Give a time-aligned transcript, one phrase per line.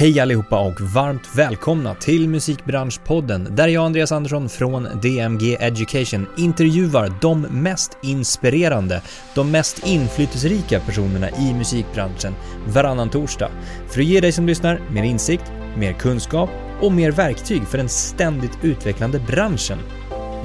[0.00, 7.12] Hej allihopa och varmt välkomna till Musikbranschpodden där jag Andreas Andersson från DMG Education intervjuar
[7.20, 9.02] de mest inspirerande,
[9.34, 12.34] de mest inflytelserika personerna i musikbranschen
[12.68, 13.50] varannan torsdag
[13.88, 17.88] för att ge dig som lyssnar mer insikt, mer kunskap och mer verktyg för den
[17.88, 19.78] ständigt utvecklande branschen.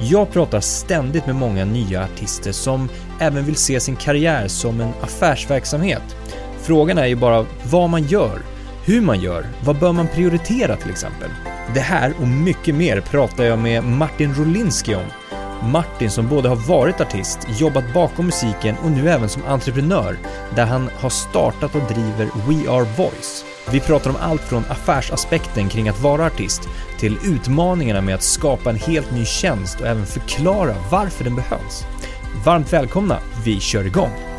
[0.00, 2.88] Jag pratar ständigt med många nya artister som
[3.20, 6.16] även vill se sin karriär som en affärsverksamhet.
[6.62, 8.55] Frågan är ju bara vad man gör
[8.86, 11.30] hur man gör, vad bör man prioritera till exempel?
[11.74, 15.06] Det här och mycket mer pratar jag med Martin Rolinski om.
[15.72, 20.18] Martin som både har varit artist, jobbat bakom musiken och nu även som entreprenör
[20.54, 23.44] där han har startat och driver We Are Voice.
[23.70, 28.70] Vi pratar om allt från affärsaspekten kring att vara artist till utmaningarna med att skapa
[28.70, 31.84] en helt ny tjänst och även förklara varför den behövs.
[32.44, 34.35] Varmt välkomna, vi kör igång!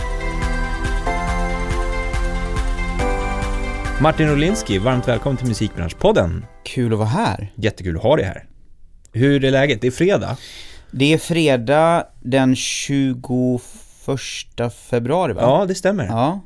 [4.02, 6.46] Martin Rolinski, varmt välkommen till Musikbranschpodden.
[6.64, 7.52] Kul att vara här.
[7.56, 8.46] Jättekul att ha dig här.
[9.12, 9.82] Hur är läget?
[9.82, 10.38] Det är fredag.
[10.92, 13.62] Det är fredag den 21
[14.90, 15.42] februari va?
[15.42, 16.06] Ja, det stämmer.
[16.06, 16.42] Ja.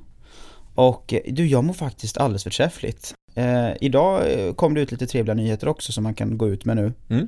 [0.76, 3.14] Och eh, du, jag mår faktiskt alldeles förträffligt.
[3.36, 6.66] Eh, idag eh, kom det ut lite trevliga nyheter också som man kan gå ut
[6.66, 6.94] med nu.
[7.10, 7.28] Mm.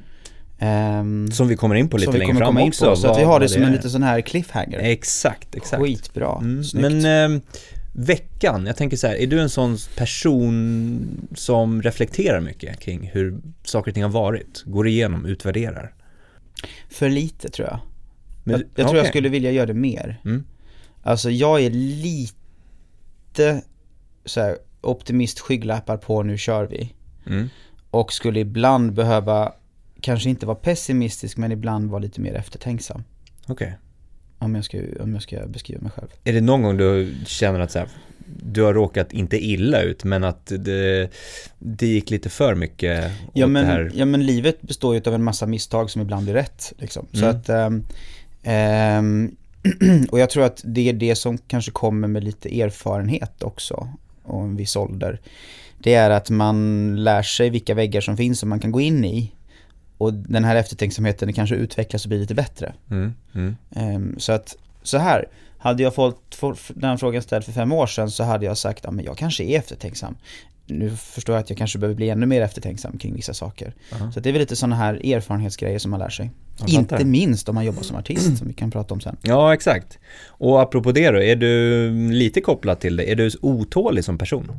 [0.60, 2.86] Um, som vi kommer in på lite längre fram också.
[2.90, 4.80] På, så att vi har det som en liten sån här cliffhanger.
[4.80, 5.84] Exakt, exakt.
[5.84, 6.64] Skitbra, mm.
[6.64, 7.04] Snyggt.
[7.04, 7.42] Men eh,
[7.94, 13.42] veckan, jag tänker så här, är du en sån person som reflekterar mycket kring hur
[13.64, 14.64] saker och ting har varit?
[14.66, 15.94] Går igenom, utvärderar?
[16.90, 17.80] För lite tror jag.
[18.44, 18.86] Men, jag, jag okay.
[18.86, 20.22] tror jag skulle vilja göra det mer.
[20.26, 20.44] Mm.
[21.04, 23.62] Alltså jag är lite
[24.26, 26.94] så här, optimist, skygglappar på, nu kör vi.
[27.26, 27.50] Mm.
[27.90, 29.54] Och skulle ibland behöva,
[30.02, 33.04] kanske inte vara pessimistisk, men ibland vara lite mer eftertänksam.
[33.48, 33.54] Okej.
[33.54, 33.74] Okay.
[34.44, 36.08] Om jag, ska, om jag ska beskriva mig själv.
[36.24, 37.88] Är det någon gång du känner att så här,
[38.26, 41.10] du har råkat inte illa ut men att det,
[41.60, 43.92] det gick lite för mycket ja, men, här...
[43.96, 46.74] ja men livet består ju av en massa misstag som ibland blir rätt.
[46.78, 47.08] Liksom.
[47.14, 47.22] Mm.
[47.22, 47.84] Så att, um,
[48.54, 49.36] um,
[50.12, 53.88] och jag tror att det är det som kanske kommer med lite erfarenhet också
[54.24, 55.20] och en viss ålder.
[55.78, 59.06] Det är att man lär sig vilka väggar som finns som man kan gå in
[59.06, 59.32] i
[60.04, 62.74] och den här eftertänksamheten kanske utvecklas och blir lite bättre.
[62.92, 63.56] Mm, mm.
[63.70, 65.26] Um, så att, så här,
[65.58, 66.38] hade jag fått
[66.70, 69.44] den frågan ställd för fem år sedan så hade jag sagt, ja men jag kanske
[69.44, 70.16] är eftertänksam.
[70.66, 73.66] Nu förstår jag att jag kanske behöver bli ännu mer eftertänksam kring vissa saker.
[73.66, 74.12] Uh -huh.
[74.12, 76.32] Så det är väl lite sådana här erfarenhetsgrejer som man lär sig.
[76.68, 79.18] Inte minst om man jobbar som artist som vi kan prata om sen.
[79.22, 80.00] Ja, exakt.
[80.28, 83.12] Och apropå det då, är du lite kopplad till det?
[83.12, 84.52] Är du otålig som person?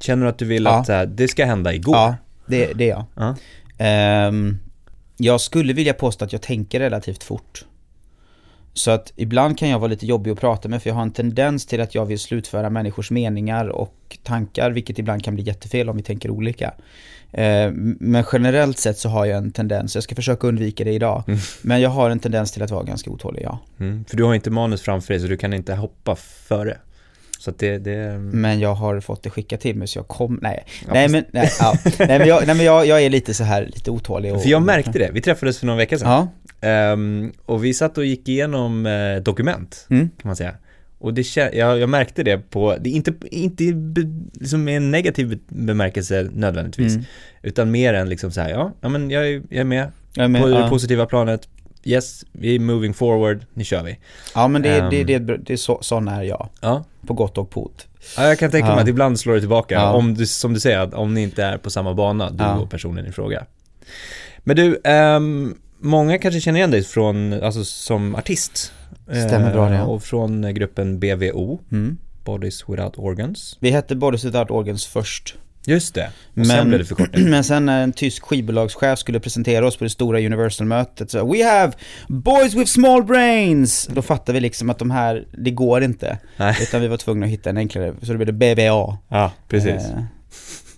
[0.00, 0.80] Känner du att du vill ja.
[0.80, 1.96] att här, det ska hända igår?
[1.96, 2.16] Ja,
[2.46, 2.98] det, det är jag.
[2.98, 3.36] Uh -huh.
[4.28, 4.58] Um,
[5.16, 7.64] jag skulle vilja påstå att jag tänker relativt fort.
[8.74, 11.12] Så att ibland kan jag vara lite jobbig att prata med för jag har en
[11.12, 15.88] tendens till att jag vill slutföra människors meningar och tankar vilket ibland kan bli jättefel
[15.88, 16.74] om vi tänker olika.
[17.32, 21.24] Ehm, men generellt sett så har jag en tendens, jag ska försöka undvika det idag,
[21.26, 21.40] mm.
[21.62, 23.58] men jag har en tendens till att vara ganska otålig, ja.
[23.80, 26.78] Mm, för du har inte manus framför dig så du kan inte hoppa före.
[27.42, 28.18] Så det, det...
[28.18, 31.24] Men jag har fått det skickat till mig så jag kom, nej, ja, nej men,
[31.30, 31.74] nej, ja.
[31.98, 34.48] nej men, jag, nej, men jag, jag är lite så här, lite otålig och, För
[34.48, 36.28] jag märkte det, vi träffades för någon vecka sedan
[36.60, 36.92] ja.
[36.92, 40.08] um, Och vi satt och gick igenom uh, dokument, mm.
[40.08, 40.54] kan man säga
[40.98, 43.64] och det, jag, jag märkte det på, det är inte, inte
[44.40, 47.04] liksom en negativ bemärkelse nödvändigtvis mm.
[47.42, 50.28] Utan mer än liksom så här, ja, ja men jag, jag är med, jag är
[50.28, 50.58] med på ja.
[50.58, 51.48] det positiva planet
[51.84, 53.98] yes, vi är moving forward, nu kör vi.
[54.34, 56.48] Ja men det, um, det, det, det, det är så, sån är jag.
[56.60, 56.84] Ja.
[57.06, 57.86] På gott och på ont.
[58.16, 58.82] Ja, jag kan tänka mig ja.
[58.82, 59.74] att ibland slår det tillbaka.
[59.74, 59.92] Ja.
[59.92, 62.58] Om du, som du säger, att om ni inte är på samma bana, du ja.
[62.58, 63.46] och personen i fråga.
[64.38, 68.72] Men du, um, många kanske känner igen dig från, alltså som artist.
[69.04, 69.76] Stämmer bra det.
[69.76, 71.98] Uh, och från gruppen BVO, mm.
[72.24, 73.56] Bodies Without Organs.
[73.60, 75.36] Vi hette Bodies Without Organs först.
[75.66, 77.24] Just det, och men, sen blev det förkortning.
[77.30, 81.44] Men sen när en tysk skivbolagschef skulle presentera oss på det stora Universal-mötet så We
[81.44, 81.72] have
[82.08, 83.88] boys with small brains!
[83.92, 86.18] Då fattade vi liksom att de här, det går inte.
[86.36, 86.56] Nej.
[86.62, 88.98] Utan vi var tvungna att hitta en enklare, så det blev det BVA.
[89.08, 89.84] Ja, precis.
[89.84, 90.02] Eh,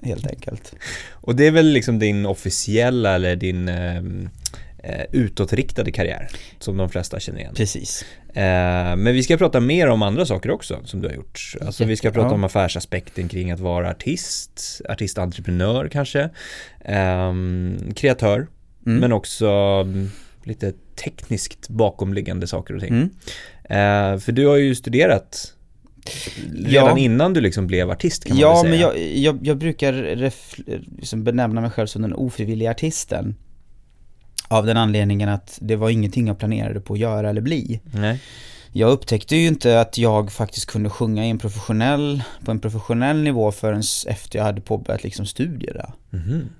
[0.02, 0.74] helt enkelt.
[1.10, 4.28] Och det är väl liksom din officiella eller din ehm,
[4.84, 6.28] eh, utåtriktade karriär
[6.58, 7.54] som de flesta känner igen.
[7.54, 8.04] Precis.
[8.28, 11.54] Eh, men vi ska prata mer om andra saker också som du har gjort.
[11.60, 16.30] Alltså vi ska prata om affärsaspekten kring att vara artist, artistentreprenör kanske,
[16.80, 17.32] eh,
[17.94, 18.46] kreatör,
[18.86, 19.00] mm.
[19.00, 19.48] men också
[20.44, 20.72] lite
[21.04, 22.94] tekniskt bakomliggande saker och ting.
[22.94, 23.10] Mm.
[23.64, 25.54] Eh, för du har ju studerat
[26.52, 26.98] Redan ja.
[26.98, 28.80] innan du liksom blev artist kan man ja, väl säga?
[28.80, 29.92] Ja, men jag, jag, jag brukar
[30.98, 33.36] liksom benämna mig själv som den ofrivilliga artisten.
[34.54, 37.80] Av den anledningen att det var ingenting jag planerade på att göra eller bli.
[37.92, 38.20] Nej.
[38.76, 43.22] jag upptäckte ju inte att jag faktiskt kunde sjunga i en professionell, på en professionell
[43.22, 45.92] nivå förrän efter jag hade påbörjat liksom studier där.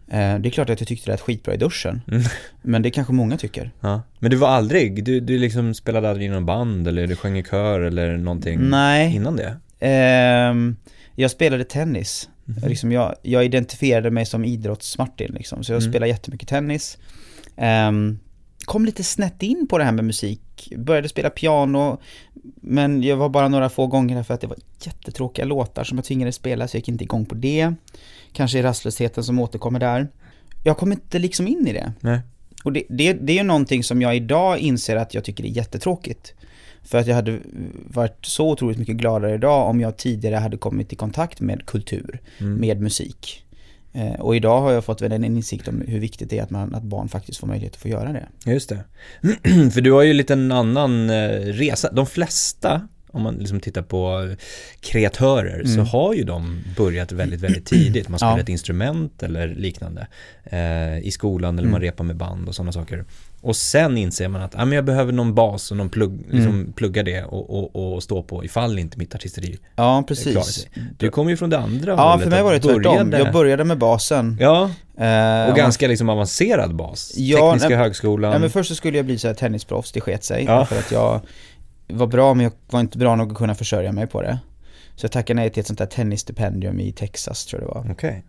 [0.08, 2.22] Eh, Det är klart att jag tyckte det lät skitbra i duschen, Mm.
[2.62, 3.70] men det kanske många tycker.
[3.80, 4.02] Ja.
[4.18, 7.38] Men du var aldrig, du, du liksom spelade aldrig i någon band eller du sjöng
[7.38, 9.14] i kör eller någonting Nej.
[9.16, 9.56] innan det?
[9.80, 10.76] Ehm,
[11.14, 12.28] jag spelade tennis.
[12.44, 12.68] Mhm.
[12.68, 15.92] Liksom jag, jag identifierade mig som idrotts-Martin liksom, så jag Mm.
[15.92, 16.98] spelade jättemycket tennis.
[17.56, 18.18] Ehm,
[18.64, 21.98] kom lite snett in på det här med musik, började spela piano,
[22.60, 26.04] men jag var bara några få gånger för att det var jättetråkiga låtar som jag
[26.04, 27.74] tvingades spela, så jag gick inte igång på det.
[28.32, 30.08] Kanske i rastlösheten som återkommer där.
[30.64, 31.92] Jag kom inte liksom in i det.
[32.00, 32.20] Nej.
[32.64, 35.48] Och det, det, det är ju någonting som jag idag inser att jag tycker är
[35.48, 36.34] jättetråkigt.
[36.82, 37.38] För att jag hade
[37.86, 42.20] varit så otroligt mycket gladare idag om jag tidigare hade kommit i kontakt med kultur,
[42.38, 42.54] Mm.
[42.54, 43.43] med musik.
[43.94, 46.50] Eh, och idag har jag fått väl en insikt om hur viktigt det är att,
[46.50, 48.26] man, att barn faktiskt får möjlighet att få göra det.
[48.50, 48.78] Just det.
[49.72, 51.92] För du har ju lite en annan eh, resa.
[51.92, 54.34] De flesta, om man liksom tittar på
[54.80, 55.86] kreatörer, så Mm.
[55.86, 58.08] har ju de börjat väldigt, väldigt tidigt.
[58.08, 58.40] Man spelar Ja.
[58.42, 60.06] ett instrument eller liknande
[60.44, 61.90] eh, i skolan eller man Mm.
[61.90, 63.04] repar med band och sådana saker.
[63.44, 66.54] Och sen inser man att ah, men jag behöver någon bas och någon plugg, liksom
[66.54, 66.72] Mm.
[66.72, 70.66] plugga det och, och, och stå på ifall inte mitt artisteri Ja, precis.
[70.98, 72.22] Du kommer ju från det andra Ja, hållet.
[72.24, 73.12] för mig var det tvärtom.
[73.12, 74.36] Jag började med basen.
[74.40, 77.12] Ja, Eh, och ganska liksom avancerad bas.
[77.16, 78.32] Ja, Tekniska nej- högskolan.
[78.32, 80.44] Ja, men först så skulle jag bli så här tennisproffs, det sket sig.
[80.44, 80.64] Ja.
[80.66, 81.20] För att jag
[81.88, 84.38] var bra, men jag var inte bra nog att kunna försörja mig på det.
[84.96, 87.92] Så jag tackade nej till ett sånt där tennisstipendium i Texas, tror jag det var.
[87.92, 88.24] Okej.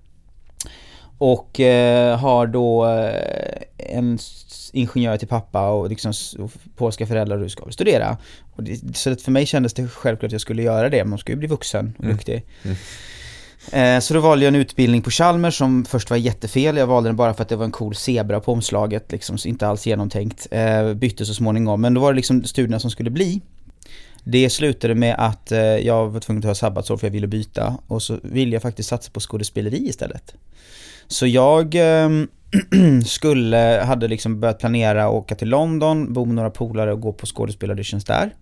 [1.18, 4.20] Och eh, har då eh, en
[4.74, 8.18] ingenjör till pappa och liksom och polska föräldrar och ska studera.
[8.56, 11.32] Och det, så för mig kändes det självklart att jag skulle göra det, man ska
[11.32, 12.16] ju bli vuxen och Mm.
[12.16, 12.46] duktig.
[12.64, 12.78] Mm.
[13.72, 17.10] Eh, så då valde jag en utbildning på Chalmers som först var jättefel, jag valde
[17.10, 20.48] den bara för att det var en cool zebra på omslaget, liksom, inte alls genomtänkt.
[20.52, 23.42] Eh, bytte så småningom, men då var det liksom studierna som skulle bli.
[24.24, 27.78] Det slutade med att eh, jag var tvungen att ta sabbatsår för jag ville byta
[27.88, 30.36] och så ville jag faktiskt satsa på skådespeleri istället.
[31.08, 32.28] Så jag ehm,
[33.06, 37.14] skulle, hade liksom börjat planera att åka till London, bo med några polare och gå
[37.14, 38.34] på skådespelarauditions där.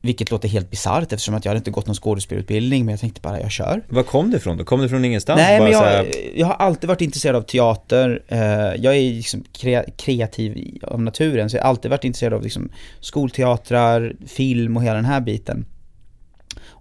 [0.00, 3.20] Vilket låter helt bisarrt eftersom att jag hade inte gått någon skådespelarutbildning men jag tänkte
[3.20, 3.82] bara jag kör.
[3.88, 4.64] Var kom det ifrån då?
[4.64, 5.38] Kom det från ingenstans?
[5.38, 8.38] Nej Bara men jag, här- jag har alltid varit intresserad av teater, eh,
[8.84, 12.68] jag är liksom kre- kreativ av naturen så jag har alltid varit intresserad av liksom
[13.00, 15.64] skolteatrar, film och hela den här biten.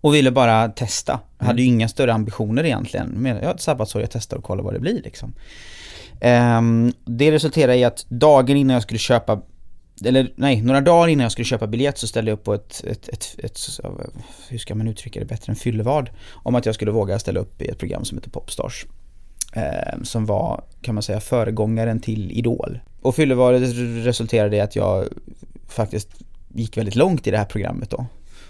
[0.06, 3.62] Och ville bara testa, jag hade ju inga större ambitioner egentligen, men jag har ett
[3.62, 5.34] sabbatsår, jag testar och kollar vad det blir liksom.
[6.22, 9.42] Ehm, det resulterade i att dagen innan jag skulle köpa
[10.06, 12.84] eller nej, några dagar innan jag skulle köpa biljett så ställde jag upp på ett,
[12.88, 13.60] ett, ett, ett,
[14.50, 16.10] hur ska man uttrycka det bättre än fyllevad?
[16.34, 18.86] Om att jag skulle våga ställa upp i ett program som heter Popstars.
[19.54, 22.80] Eh, som var, kan man säga, föregångaren till Idol.
[23.02, 23.70] Och fyllevadet
[24.06, 25.06] resulterade i att jag
[25.68, 26.10] faktiskt
[26.54, 28.06] gick väldigt långt i det här programmet då.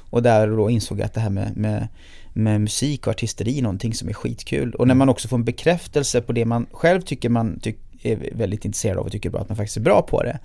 [0.10, 1.88] Och där då insåg jag att det här med, med,
[2.34, 4.74] med musik och artisteri är någonting som är skitkul.
[4.74, 8.36] Och när man också får en bekräftelse på det man själv tycker man tyck, är
[8.36, 10.40] väldigt intresserad av och tycker bra att man faktiskt är bra på det.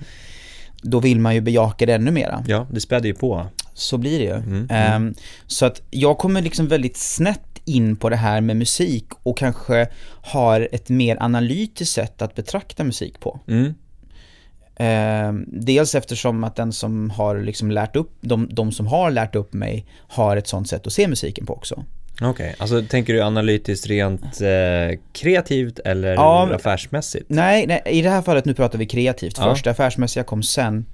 [0.83, 2.45] Då vill man ju bejaka det ännu mera.
[2.49, 3.47] Ja, det spädde ju på.
[3.75, 4.35] Så blir det ju.
[4.35, 5.15] Mm, Ehm,
[5.47, 9.89] så att jag kommer liksom väldigt snett in på det här med musik och kanske
[10.23, 13.41] har ett mer analytiskt sätt att betrakta musik på.
[13.49, 13.75] Mm.
[14.83, 19.35] Ehm, dels eftersom att den som har liksom lärt upp, de, de som har lärt
[19.35, 21.85] upp mig har ett sånt sätt att se musiken på också.
[22.23, 27.27] Okej, alltså tänker du analytiskt rent eh, kreativt eller Ja, affärsmässigt?
[27.29, 29.45] Nej, nej, i det här fallet nu pratar vi kreativt Ja.
[29.45, 30.87] först, det affärsmässiga kom sen.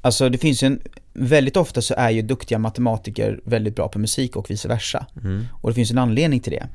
[0.00, 0.80] Alltså det finns ju en,
[1.12, 5.06] väldigt ofta så är ju duktiga matematiker väldigt bra på musik och vice versa.
[5.22, 5.46] Mm.
[5.52, 6.68] Och det finns en anledning till det.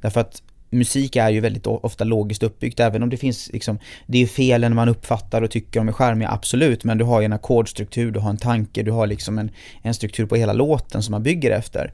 [0.00, 4.22] Därför att musik är ju väldigt ofta logiskt uppbyggt, även om det finns liksom, det
[4.22, 7.24] är fel när man uppfattar och tycker de är charmiga, absolut, men du har ju
[7.24, 9.50] en ackordstruktur, du har en tanke, du har liksom en,
[9.82, 11.92] en struktur på hela låten som man bygger efter.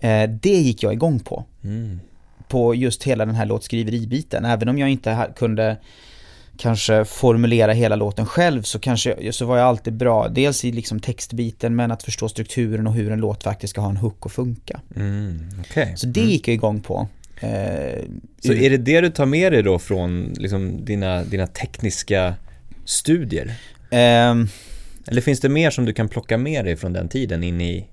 [0.00, 2.00] Eh, det gick jag igång på Mm.
[2.48, 4.44] på just hela den här låtskriveribiten.
[4.44, 5.76] Även om jag inte kunde
[6.56, 11.00] kanske formulera hela låten själv så kanske så var jag alltid bra, dels i liksom
[11.00, 14.32] textbiten men att förstå strukturen och hur en låt faktiskt ska ha en hook och
[14.32, 14.80] funka.
[14.96, 15.48] Mm.
[15.60, 15.94] Okej.
[15.96, 17.08] Så det gick jag igång på.
[17.42, 18.04] Eh,
[18.44, 22.34] Så är det det du tar med dig då från liksom, dina, dina tekniska
[22.84, 23.54] studier?
[23.90, 24.48] ehm,
[25.06, 27.86] Eller finns det mer som du kan plocka med dig från den tiden in i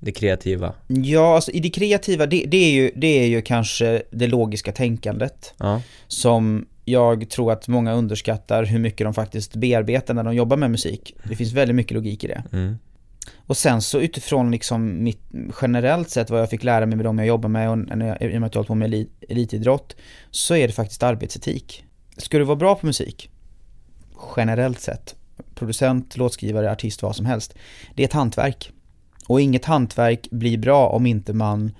[0.00, 0.72] det kreativa?
[0.86, 4.72] ja, alltså i det kreativa, det, det, är ju, det är ju kanske det logiska
[4.72, 5.82] tänkandet Ja.
[6.06, 10.70] som jag tror att många underskattar hur mycket de faktiskt bearbetar när de jobbar med
[10.70, 11.14] musik.
[11.24, 12.42] Det finns väldigt mycket logik i det.
[12.52, 12.78] Mm.
[13.46, 15.20] Och sen så utifrån liksom mitt
[15.62, 18.32] generellt sett vad jag fick lära mig med dem jag jobbar med och när jag,
[18.32, 19.96] i och med att jag hållit på med elit, elitidrott
[20.30, 21.84] så är det faktiskt arbetsetik.
[22.16, 23.30] Ska du vara bra på musik,
[24.36, 25.14] generellt sett,
[25.54, 27.54] producent, låtskrivare, artist, vad som helst.
[27.94, 28.72] Det är ett hantverk.
[29.26, 31.72] Och inget hantverk blir bra om inte man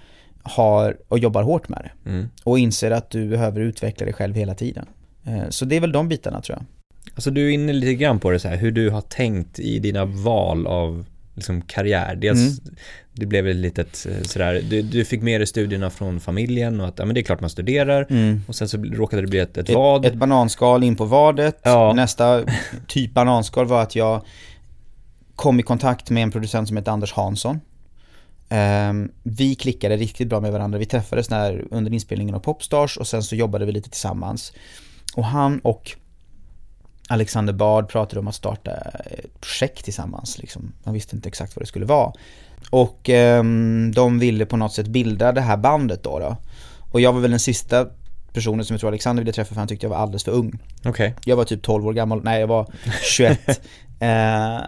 [0.43, 2.11] har och jobbar hårt med det.
[2.11, 2.29] Mm.
[2.45, 4.87] Och inser att du behöver utveckla dig själv hela tiden.
[5.25, 6.67] Eh, så det är väl de bitarna tror jag.
[7.15, 9.79] Alltså du är inne lite grann på det så här, hur du har tänkt i
[9.79, 11.05] dina val av
[11.37, 12.17] liksom karriär.
[12.17, 12.77] Dels, mm.
[13.13, 16.89] det blev ett litet eh, sådär, du, du fick med dig studierna från familjen och
[16.89, 18.07] att, ja men det är klart man studerar.
[18.11, 18.43] Mm.
[18.47, 20.05] Och sen så råkade det bli ett, ett, ett vad.
[20.05, 21.61] Ett bananskal in på vadet.
[21.63, 21.93] Ja.
[21.93, 22.45] Nästa
[22.87, 24.23] typ bananskal var att jag
[25.35, 27.61] kom i kontakt med en producent som heter Anders Hansson.
[28.49, 30.79] Um, vi klickade riktigt bra med varandra.
[30.79, 34.53] Vi träffades när, under inspelningen av Popstars och sen så jobbade vi lite tillsammans.
[35.17, 35.97] Och han och
[37.09, 40.39] Alexander Bard pratade om att starta ett projekt tillsammans.
[40.39, 40.73] Liksom.
[40.85, 42.13] Man visste inte exakt vad det skulle vara.
[42.71, 46.37] Och um, de ville på något sätt bilda det här bandet då, då.
[46.93, 47.87] Och jag var väl den sista
[48.33, 50.59] personen som jag tror Alexander ville träffa för han tyckte jag var alldeles för ung.
[50.85, 51.13] Okay.
[51.25, 52.67] Jag var typ 12 år gammal, nej jag var
[53.03, 53.49] 21.
[54.01, 54.59] eh,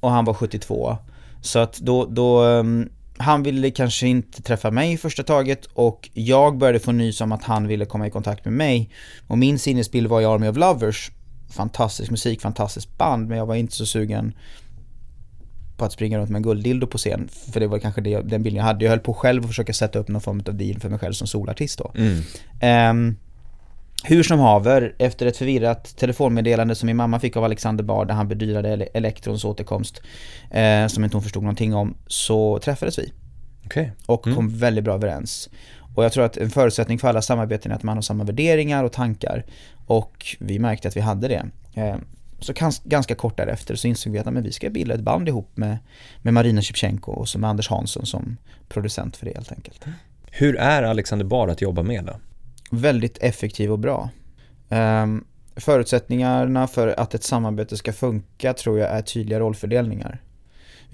[0.00, 0.96] och han var 72.
[1.40, 6.10] Så att då, då um, han ville kanske inte träffa mig i första taget och
[6.12, 8.90] jag började få nys om att han ville komma i kontakt med mig.
[9.26, 11.10] Och min sinnesbild var i Army of Lovers.
[11.54, 14.34] Fantastisk musik, fantastiskt band, men jag var inte så sugen
[15.76, 17.28] på att springa runt med en gulddildo på scen.
[17.52, 18.84] För det var kanske det, den bilden jag hade.
[18.84, 21.12] Jag höll på själv att försöka sätta upp någon form av deal för mig själv
[21.12, 21.92] som solartist då.
[21.94, 22.90] Mm.
[22.90, 23.16] Um,
[24.04, 28.14] hur som haver, efter ett förvirrat telefonmeddelande som min mamma fick av Alexander Bard där
[28.14, 30.02] han bedyrade Elektrons återkomst,
[30.50, 33.12] eh, som inte hon förstod någonting om, så träffades vi.
[33.66, 33.88] Okay.
[34.06, 34.36] Och mm.
[34.36, 35.50] kom väldigt bra överens.
[35.94, 38.84] Och jag tror att en förutsättning för alla samarbeten är att man har samma värderingar
[38.84, 39.44] och tankar.
[39.86, 41.46] Och vi märkte att vi hade det.
[41.74, 41.96] Eh,
[42.38, 42.52] så
[42.84, 45.78] ganska kort därefter så insåg vi att men vi ska bilda ett band ihop med,
[46.22, 48.36] med Marina Shevchenko och så med Anders Hansson som
[48.68, 49.84] producent för det helt enkelt.
[50.30, 52.12] Hur är Alexander Bard att jobba med då?
[52.70, 54.10] väldigt effektiv och bra.
[54.68, 55.24] Um,
[55.56, 60.20] förutsättningarna för att ett samarbete ska funka tror jag är tydliga rollfördelningar.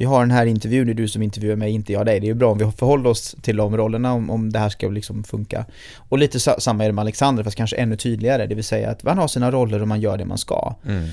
[0.01, 2.21] Vi har den här intervjun, det är du som intervjuar mig, inte jag dig.
[2.21, 4.69] Det är ju bra om vi förhåller oss till de rollerna om, om det här
[4.69, 5.67] ska liksom funka.
[5.97, 8.47] Och lite samma är det med Alexander, fast kanske ännu tydligare.
[8.47, 10.75] Det vill säga att man har sina roller och man gör det man ska.
[10.87, 11.09] Mm.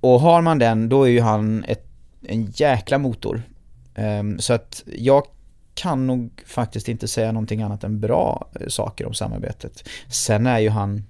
[0.00, 1.86] Och har man den, då är ju han ett,
[2.22, 3.42] en jäkla motor.
[3.94, 5.22] Um, så att jag
[5.74, 9.88] kan nog faktiskt inte säga någonting annat än bra eh, saker om samarbetet.
[10.08, 11.04] Sen är ju han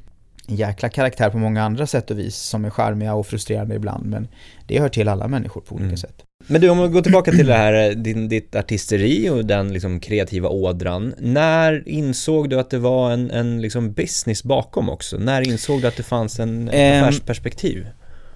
[0.47, 4.07] en jäkla karaktär på många andra sätt och vis som är charmiga och frustrerande ibland
[4.07, 4.29] men
[4.67, 5.97] det hör till alla människor på olika mm.
[5.97, 6.25] sätt.
[6.49, 9.73] Men du, om vi går tillbaka till det här, eh, din, ditt artisteri och den
[9.73, 11.15] liksom kreativa ådran.
[11.19, 15.19] När insåg du att det var en, en liksom business bakom också?
[15.19, 17.87] När insåg du att det fanns en, en um, affärsperspektiv?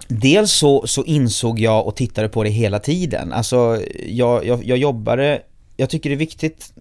[0.07, 3.33] Dels så, så insåg jag och tittade på det hela tiden.
[3.33, 5.41] Alltså, jag, jag, jag jobbade
[5.77, 6.73] jag tycker det är viktigt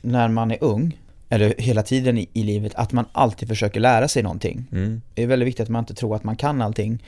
[0.00, 4.08] när man är ung, eller hela tiden i, i livet, att man alltid försöker lära
[4.08, 4.66] sig någonting.
[4.72, 5.02] Mm.
[5.14, 7.02] Det är väldigt viktigt att man inte tror att man kan allting.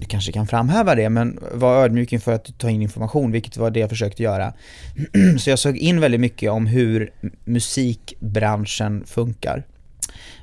[0.00, 3.70] Du kanske kan framhäva det, men var ödmjuk inför att ta in information, vilket var
[3.70, 4.52] det jag försökte göra.
[5.38, 7.12] Så jag såg in väldigt mycket om hur
[7.44, 9.66] musikbranschen funkar.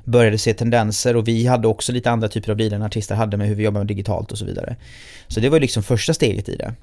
[0.04, 3.36] Började se tendenser och vi hade också lite andra typer av bilar än artister hade
[3.36, 4.76] med hur vi jobbar med digitalt och så vidare.
[5.28, 6.74] Så det var liksom första steget i det.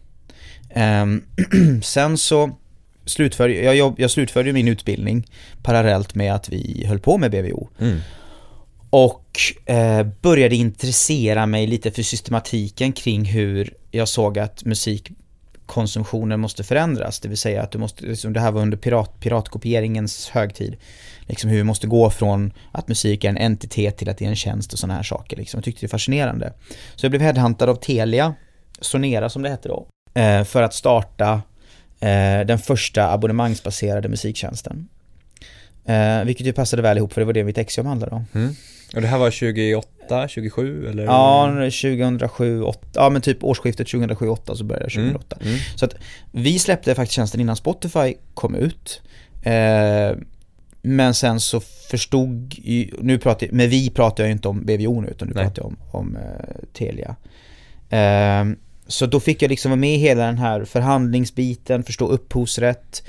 [0.69, 1.23] Ehm,
[1.83, 2.51] sen så
[3.05, 5.27] slutförde, jag, jag slutförde min utbildning
[5.63, 7.69] parallellt med att vi höll på med BVO.
[7.79, 7.99] Mm.
[8.95, 16.63] Och eh, började intressera mig lite för systematiken kring hur jag såg att musikkonsumtionen måste
[16.63, 17.19] förändras.
[17.19, 20.75] Det vill säga att du måste, liksom, det här var under pirat, piratkopieringens högtid.
[21.21, 24.29] Liksom hur vi måste gå från att musik är en entitet till att det är
[24.29, 25.37] en tjänst och sådana här saker.
[25.37, 25.57] Liksom.
[25.57, 26.53] Jag tyckte det var fascinerande.
[26.95, 28.33] Så jag blev headhuntad av Telia,
[28.81, 31.41] Sonera som det hette då, eh, för att starta
[31.99, 34.87] eh, den första abonnemangsbaserade musiktjänsten.
[35.85, 38.25] Eh, vilket ju passade väl ihop för det var det mitt exjobb handlade om.
[38.33, 38.55] Mm.
[38.93, 41.03] Och det här var 28, 27 eller?
[41.03, 45.37] Ja, 2007, 8, ja men typ årsskiftet 2007-2008 så började jag 2008.
[45.41, 45.47] Mm.
[45.47, 45.59] Mm.
[45.75, 45.95] Så att
[46.31, 49.01] vi släppte faktiskt tjänsten innan Spotify kom ut.
[49.43, 50.17] Eh,
[50.81, 51.59] men sen så
[51.91, 52.55] förstod,
[52.99, 55.43] nu pratar jag, med vi pratar jag inte om BVO nu utan nu Nej.
[55.43, 57.15] pratar jag om, om eh, Telia.
[57.89, 58.55] Eh,
[58.87, 63.03] så då fick jag liksom vara med i hela den här förhandlingsbiten, förstå upphovsrätt,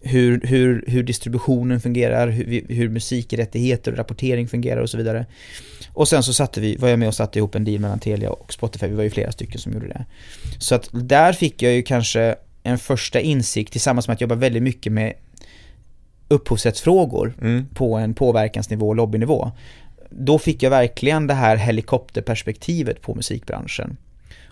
[0.00, 5.26] hur, hur, hur distributionen fungerar, hur, hur musikrättigheter och rapportering fungerar och så vidare.
[5.92, 8.30] Och sen så satte vi, var jag med och satte ihop en deal mellan Telia
[8.30, 10.04] och Spotify, vi var ju flera stycken som gjorde det.
[10.58, 14.62] Så att där fick jag ju kanske en första insikt tillsammans med att jobba väldigt
[14.62, 15.12] mycket med
[16.28, 17.66] upphovsrättsfrågor mm.
[17.74, 19.52] på en påverkansnivå och lobbynivå.
[20.10, 23.96] Då fick jag verkligen det här helikopterperspektivet på musikbranschen.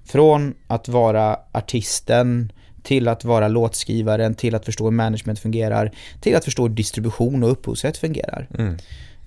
[0.04, 2.52] Från att vara artisten
[2.87, 7.43] till att vara låtskrivaren, till att förstå hur management fungerar, till att förstå hur distribution
[7.43, 8.49] och upphovsrätt fungerar.
[8.59, 8.76] Mm.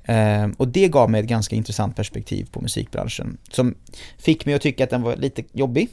[0.03, 3.75] Eh, och det gav mig ett ganska intressant perspektiv på musikbranschen som
[4.17, 5.89] fick mig att tycka att den var lite jobbig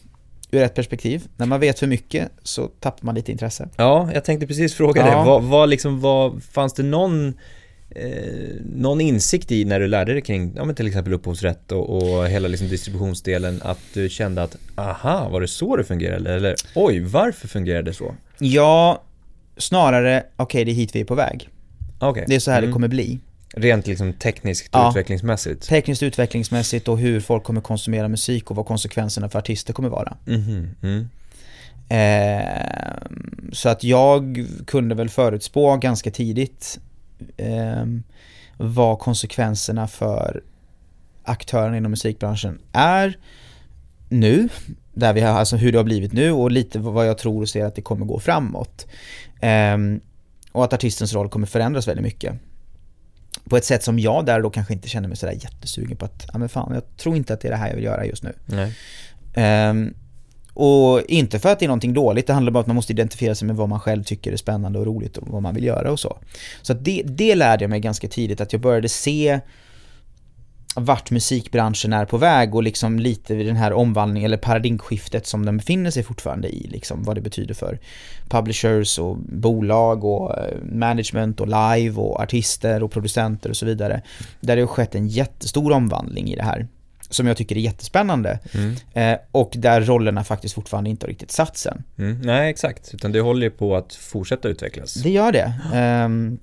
[0.50, 1.26] ur ett perspektiv.
[1.36, 3.68] När man vet för mycket så tappar man lite intresse.
[3.76, 5.18] Ja, jag tänkte precis fråga Ja.
[5.18, 5.24] det.
[5.24, 7.34] Vad, vad liksom, vad, fanns det någon,
[8.04, 11.90] eh, någon insikt i när du lärde dig kring, ja men till exempel upphovsrätt och,
[12.18, 16.34] och hela liksom distributionsdelen, att du kände att, aha, var det så det fungerade?
[16.34, 18.14] Eller, oj, varför fungerar det så?
[18.38, 19.02] Ja,
[19.56, 21.48] snarare, okej det är hit vi är på väg.
[21.98, 22.24] Okej.
[22.28, 22.70] Det är så här Mm.
[22.70, 23.18] det kommer bli.
[23.54, 24.88] Rent liksom tekniskt Ja.
[24.90, 25.68] utvecklingsmässigt.
[25.68, 30.16] Tekniskt utvecklingsmässigt och hur folk kommer konsumera musik och vad konsekvenserna för artister kommer vara.
[30.26, 31.08] Mhm, mm.
[31.88, 32.96] Eh,
[33.52, 36.78] så att jag kunde väl förutspå ganska tidigt
[38.56, 40.42] vad konsekvenserna för
[41.22, 43.18] aktörerna inom musikbranschen är
[44.08, 44.48] nu,
[44.94, 47.48] där vi har, alltså hur det har blivit nu och lite vad jag tror och
[47.48, 48.86] ser att det kommer gå framåt.
[49.40, 49.76] Eh,
[50.52, 52.34] och att artistens roll kommer förändras väldigt mycket.
[53.44, 56.26] På ett sätt som jag där då kanske inte känner mig sådär jättesugen på att,
[56.32, 58.22] ja men fan, jag tror inte att det är det här jag vill göra just
[58.22, 58.32] nu.
[58.46, 58.74] Nej.
[60.58, 62.92] Och inte för att det är någonting dåligt, det handlar bara om att man måste
[62.92, 65.64] identifiera sig med vad man själv tycker är spännande och roligt och vad man vill
[65.64, 66.18] göra och så.
[66.62, 69.40] Så att det, det lärde jag mig ganska tidigt, att jag började se
[70.76, 75.46] vart musikbranschen är på väg och liksom lite vid den här omvandlingen eller paradigmskiftet som
[75.46, 77.78] den befinner sig fortfarande i, liksom vad det betyder för
[78.28, 84.02] publishers och bolag och eh, management och live och artister och producenter och så vidare.
[84.40, 86.68] Där det har skett en jättestor omvandling i det här
[87.10, 88.74] som jag tycker är jättespännande Mm.
[88.94, 91.82] eh, och där rollerna faktiskt fortfarande inte har riktigt satt sen.
[91.98, 92.20] Mm.
[92.22, 92.94] Nej, exakt.
[92.94, 94.94] Utan det håller ju på att fortsätta utvecklas.
[94.94, 95.52] Det gör det.
[95.74, 96.38] Ehm,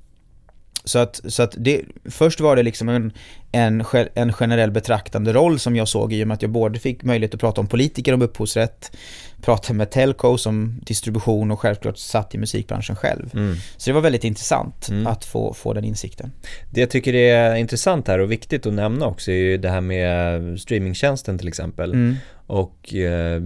[0.83, 3.11] så att, så att det, först var det liksom en,
[3.51, 7.03] en, en generell betraktande roll som jag såg i och med att jag både fick
[7.03, 8.97] möjlighet att prata om politiker om upphovsrätt,
[9.41, 13.29] prata med telcos om distribution och självklart satt i musikbranschen själv.
[13.33, 13.55] Mm.
[13.77, 15.07] Så det var väldigt intressant Mm.
[15.07, 16.31] att få, få den insikten.
[16.71, 19.81] Det jag tycker är intressant här och viktigt att nämna också är ju det här
[19.81, 21.91] med streamingtjänsten till exempel.
[21.91, 22.15] Mm.
[22.53, 23.41] Och eh,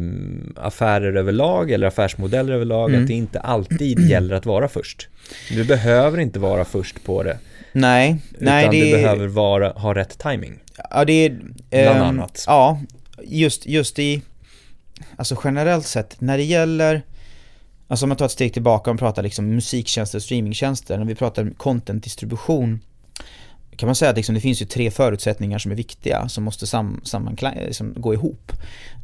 [0.56, 3.02] affärer överlag eller affärsmodeller överlag Mm.
[3.02, 5.08] att det inte alltid gäller att vara först.
[5.50, 7.38] Du behöver inte vara först på det
[7.72, 10.60] Nej, nej utan det du behöver vara, ha rätt timing.
[10.92, 11.30] Ja det är...
[11.70, 12.44] Bland ehm, annat.
[12.48, 12.80] Ja,
[13.24, 14.22] just, just i...
[15.16, 17.02] Alltså generellt sett, när det gäller...
[17.88, 21.16] Alltså om man tar ett steg tillbaka och pratar liksom musiktjänster och streamingtjänster, när vi
[21.16, 22.80] pratar content-distribution
[23.78, 26.68] kan man säga att liksom, det finns ju tre förutsättningar som är viktiga, som måste
[26.68, 27.02] sam,
[27.66, 28.52] liksom, gå ihop.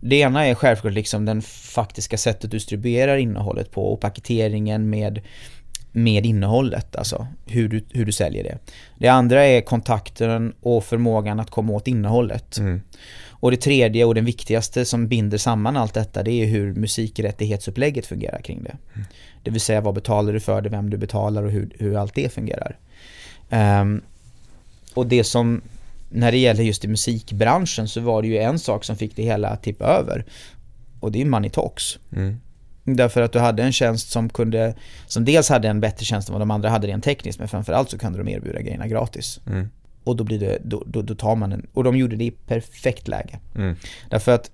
[0.01, 5.21] Det ena är självklart liksom den faktiska sättet du distribuerar innehållet på och paketeringen med,
[5.91, 8.57] med innehållet, alltså hur du, hur du säljer det.
[8.97, 12.57] Det andra är kontakten och förmågan att komma åt innehållet.
[12.57, 12.81] Mm.
[13.29, 18.05] Och det tredje och den viktigaste som binder samman allt detta det är hur musikrättighetsupplägget
[18.05, 18.77] fungerar kring det.
[19.43, 22.15] Det vill säga vad betalar du för det, vem du betalar och hur, hur allt
[22.15, 22.77] det fungerar.
[23.49, 24.01] Ehm,
[24.93, 25.61] och det som,
[26.09, 29.23] när det gäller just i musikbranschen så var det ju en sak som fick det
[29.23, 30.25] hela att tippa över.
[30.99, 31.99] Och det är Money Talks.
[32.15, 32.39] Mm.
[32.83, 34.75] Därför att du hade en tjänst som kunde,
[35.07, 37.89] som dels hade en bättre tjänst än vad de andra hade rent tekniskt men framförallt
[37.89, 39.39] så kunde de erbjuda grejerna gratis.
[39.47, 39.69] Mm.
[40.03, 42.31] Och då blir det, då, då, då tar man en, och de gjorde det i
[42.31, 43.39] perfekt läge.
[43.55, 43.75] Mm.
[44.09, 44.51] Därför att,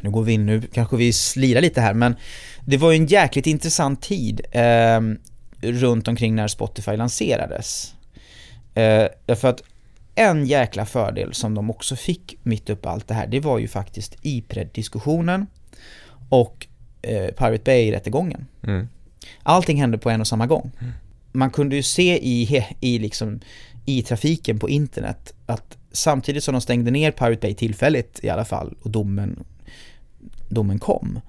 [0.00, 2.16] nu går vi in, nu kanske vi slirar lite här men
[2.64, 5.00] det var ju en jäkligt intressant tid eh,
[5.60, 7.94] runt omkring när Spotify lanserades.
[8.74, 9.62] Eh, därför att
[10.18, 13.68] en jäkla fördel som de också fick mitt upp allt det här, det var ju
[13.68, 15.46] faktiskt Ipred-diskussionen
[16.28, 16.66] och
[17.02, 18.46] eh, Pirate Bay-rättegången.
[18.62, 18.88] Mm.
[19.42, 20.70] Allting hände på en och samma gång.
[21.32, 23.40] Man kunde ju se i, i, liksom,
[23.86, 28.44] i trafiken på internet att samtidigt som de stängde ner Pirate Bay tillfälligt i alla
[28.44, 29.44] fall och domen,
[30.48, 31.20] domen kom,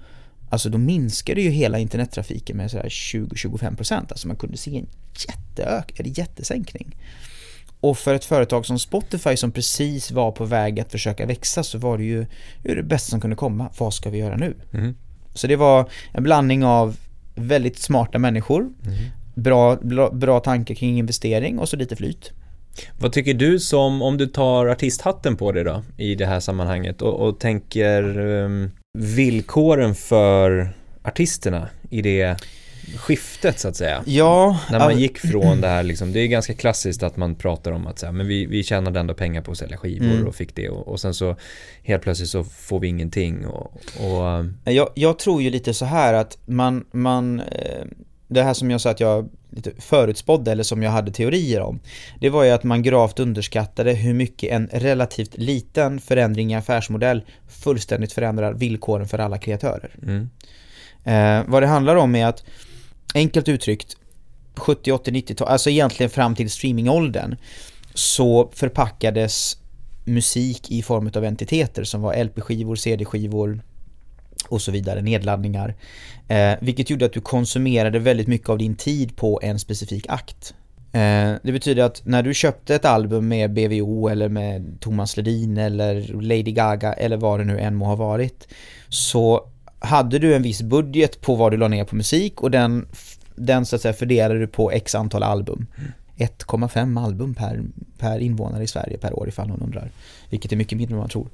[0.50, 4.06] alltså då minskade ju hela internettrafiken med sådär 20-25%.
[4.10, 4.86] Alltså man kunde se en
[5.28, 6.96] jätteök, eller jättesänkning.
[7.80, 11.78] Och för ett företag som Spotify som precis var på väg att försöka växa så
[11.78, 12.26] var det ju,
[12.62, 13.70] det bästa som kunde komma.
[13.78, 14.54] Vad ska vi göra nu?
[14.72, 14.96] Mm.
[15.34, 16.96] Så det var en blandning av
[17.34, 18.94] väldigt smarta människor, Mm.
[19.34, 22.32] bra, bra, bra tankar kring investering och så lite flyt.
[22.98, 27.02] Vad tycker du som, om du tar artisthatten på dig då i det här sammanhanget
[27.02, 30.70] och, och tänker um, villkoren för
[31.02, 32.36] artisterna i det
[32.96, 34.02] skiftet så att säga?
[34.06, 37.72] Ja, När man gick från det här liksom, det är ganska klassiskt att man pratar
[37.72, 40.26] om att så här, men vi, vi tjänade ändå pengar på att sälja skivor Mm.
[40.26, 41.36] och fick det och, och sen så
[41.82, 46.14] helt plötsligt så får vi ingenting och, och jag, jag tror ju lite så här
[46.14, 47.84] att man, man eh,
[48.28, 51.80] det här som jag sa att jag lite förutspådde eller som jag hade teorier om
[52.20, 57.22] Det var ju att man gravt underskattade hur mycket en relativt liten förändring i affärsmodell
[57.48, 59.90] fullständigt förändrar villkoren för alla kreatörer.
[60.02, 60.30] mm,
[61.04, 62.44] Eh, vad det handlar om är att,
[63.14, 63.96] enkelt uttryckt,
[64.56, 67.36] 70, 80, 90-tal, alltså egentligen fram till streamingåldern,
[67.94, 69.56] så förpackades
[70.04, 73.60] musik i form av entiteter som var LP-skivor, CD-skivor,
[74.48, 75.74] och så vidare, nedladdningar.
[76.28, 80.54] Eh, vilket gjorde att du konsumerade väldigt mycket av din tid på en specifik akt.
[80.92, 85.56] Eh, det betyder att när du köpte ett album med BVO eller med Thomas Ledin
[85.56, 88.48] eller Lady Gaga eller vad det nu än må ha varit
[88.88, 89.48] så
[89.80, 92.86] hade du en viss budget på vad du la ner på musik och den,
[93.34, 95.66] den så att säga fördelade du på x antal album.
[96.16, 97.62] 1,5 album per,
[97.98, 99.90] per invånare i Sverige per år ifall någon undrar.
[100.30, 101.28] Vilket är mycket mindre än man tror.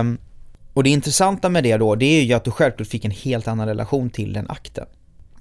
[0.00, 0.18] Um,
[0.72, 3.48] och det intressanta med det då, det är ju att du självklart fick en helt
[3.48, 4.86] annan relation till den akten.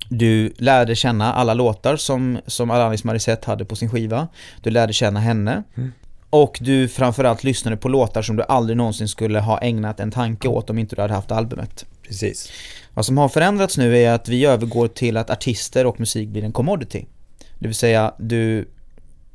[0.09, 4.27] Du lärde känna alla låtar som, som Alanis Morissette hade på sin skiva.
[4.61, 5.63] Du lärde känna henne.
[5.75, 5.91] Mm.
[6.29, 10.47] Och du framförallt lyssnade på låtar som du aldrig någonsin skulle ha ägnat en tanke
[10.47, 11.85] åt om inte du hade haft albumet.
[12.07, 12.51] Precis.
[12.93, 16.43] Vad som har förändrats nu är att vi övergår till att artister och musik blir
[16.43, 17.05] en commodity.
[17.59, 18.67] Det vill säga, du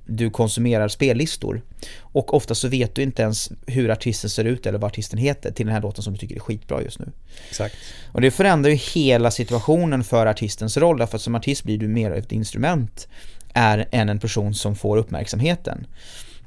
[0.08, 1.62] du konsumerar spellistor.
[2.00, 5.50] Och ofta så vet du inte ens hur artisten ser ut eller vad artisten heter
[5.50, 7.12] till den här låten som du tycker är skitbra just nu.
[7.48, 7.76] Exakt.
[8.12, 11.88] Och det förändrar ju hela situationen för artistens roll därför att som artist blir du
[11.88, 13.08] mer ett instrument
[13.54, 15.86] är än en person som får uppmärksamheten.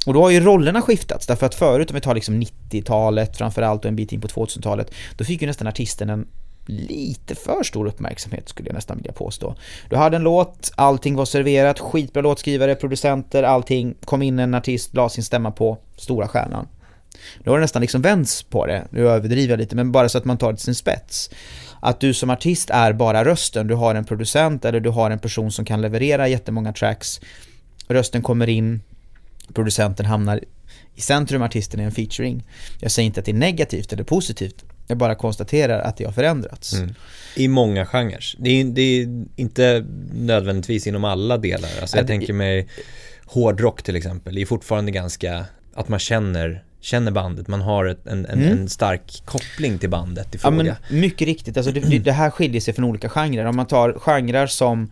[0.06, 3.86] Och då har ju rollerna skiftats därför att förut om vi tar liksom 90-talet framförallt
[3.86, 6.28] och en bit in på 2000-talet då fick ju nästan artisten en
[6.66, 9.56] lite för stor uppmärksamhet skulle jag nästan vilja påstå.
[9.90, 13.96] Du hade en låt, allting var serverat, skitbra låtskrivare, producenter, allting.
[14.06, 16.68] Kom in en artist, la sin stämma på, stora stjärnan.
[17.44, 20.18] Då har det nästan liksom vänts på det, nu överdriver jag lite, men bara så
[20.18, 21.30] att man tar det till sin spets.
[21.80, 25.20] Att du som artist är bara rösten, du har en producent eller du har en
[25.20, 27.22] person som kan leverera jättemånga tracks.
[27.88, 28.82] Rösten kommer in,
[29.54, 30.44] producenten hamnar
[30.96, 32.44] i centrum, artisten är en featuring.
[32.80, 36.12] Jag säger inte att det är negativt eller positivt, jag bara konstaterar att det har
[36.12, 36.74] förändrats.
[36.74, 36.94] Mm.
[37.36, 38.36] I många genrer.
[38.38, 41.70] Det är, det är, inte nödvändigtvis inom alla delar.
[41.82, 42.68] Alltså jag det, tänker mig
[43.26, 44.36] hårdrock till exempel.
[44.36, 48.52] Det är fortfarande ganska, att man känner känner bandet, man har ett, en, en, mm.
[48.52, 50.66] en, stark koppling till bandet i fråga.
[50.66, 53.46] Ja, men mycket riktigt, alltså det, det här skiljer sig från olika genrer.
[53.46, 54.92] Om man tar genrer som,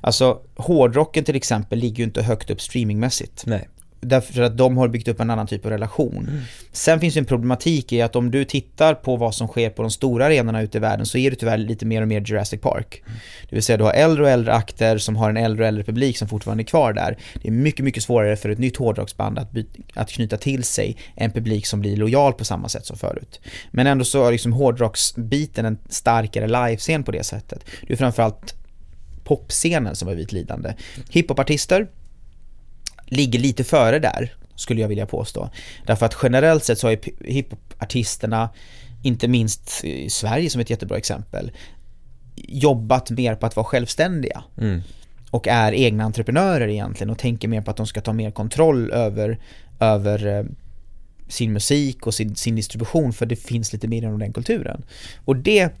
[0.00, 3.46] alltså hårdrocken till exempel ligger ju inte högt upp streamingmässigt.
[3.46, 3.68] Nej.
[4.00, 6.26] Därför att de har byggt upp en annan typ av relation.
[6.28, 6.42] Mm.
[6.72, 9.82] Sen finns det en problematik i att om du tittar på vad som sker på
[9.82, 12.60] de stora arenorna ute i världen så är det tyvärr lite mer och mer Jurassic
[12.60, 13.02] Park.
[13.06, 13.18] Mm.
[13.48, 15.84] Det vill säga du har äldre och äldre akter som har en äldre och äldre
[15.84, 17.18] publik som fortfarande är kvar där.
[17.42, 19.48] Det är mycket, mycket svårare för ett nytt hårdrocksband att,
[19.94, 23.40] att knyta till sig en publik som blir lojal på samma sätt som förut.
[23.70, 27.64] Men ändå så är liksom hårdrocksbiten en starkare livescen på det sättet.
[27.86, 28.54] Det är framförallt
[29.24, 30.74] popscenen som har blivit lidande.
[31.10, 31.86] Hiphopartister
[33.06, 35.50] ligger lite före där, skulle jag vilja påstå.
[35.86, 38.50] Därför att generellt sett så har hiphopartisterna,
[39.02, 41.50] inte minst i Sverige som ett jättebra exempel,
[42.36, 44.44] jobbat mer på att vara självständiga.
[44.58, 44.82] Mm.
[45.30, 48.90] Och är egna entreprenörer egentligen och tänker mer på att de ska ta mer kontroll
[48.90, 49.38] över,
[49.80, 50.44] över eh,
[51.28, 54.84] sin musik och sin, sin distribution för det finns lite mer inom den kulturen.
[55.24, 55.72] Och det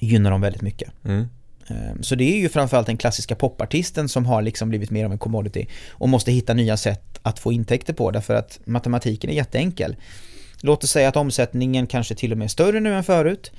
[0.00, 0.92] gynnar dem väldigt mycket.
[1.04, 1.26] Mm.
[1.70, 5.12] Ehm, så det är ju framförallt den klassiska popartisten som har liksom blivit mer av
[5.12, 9.34] en commodity och måste hitta nya sätt att få intäkter på därför att matematiken är
[9.34, 9.96] jätteenkel.
[10.60, 13.52] Låt oss säga att omsättningen kanske till och med är större nu än förut.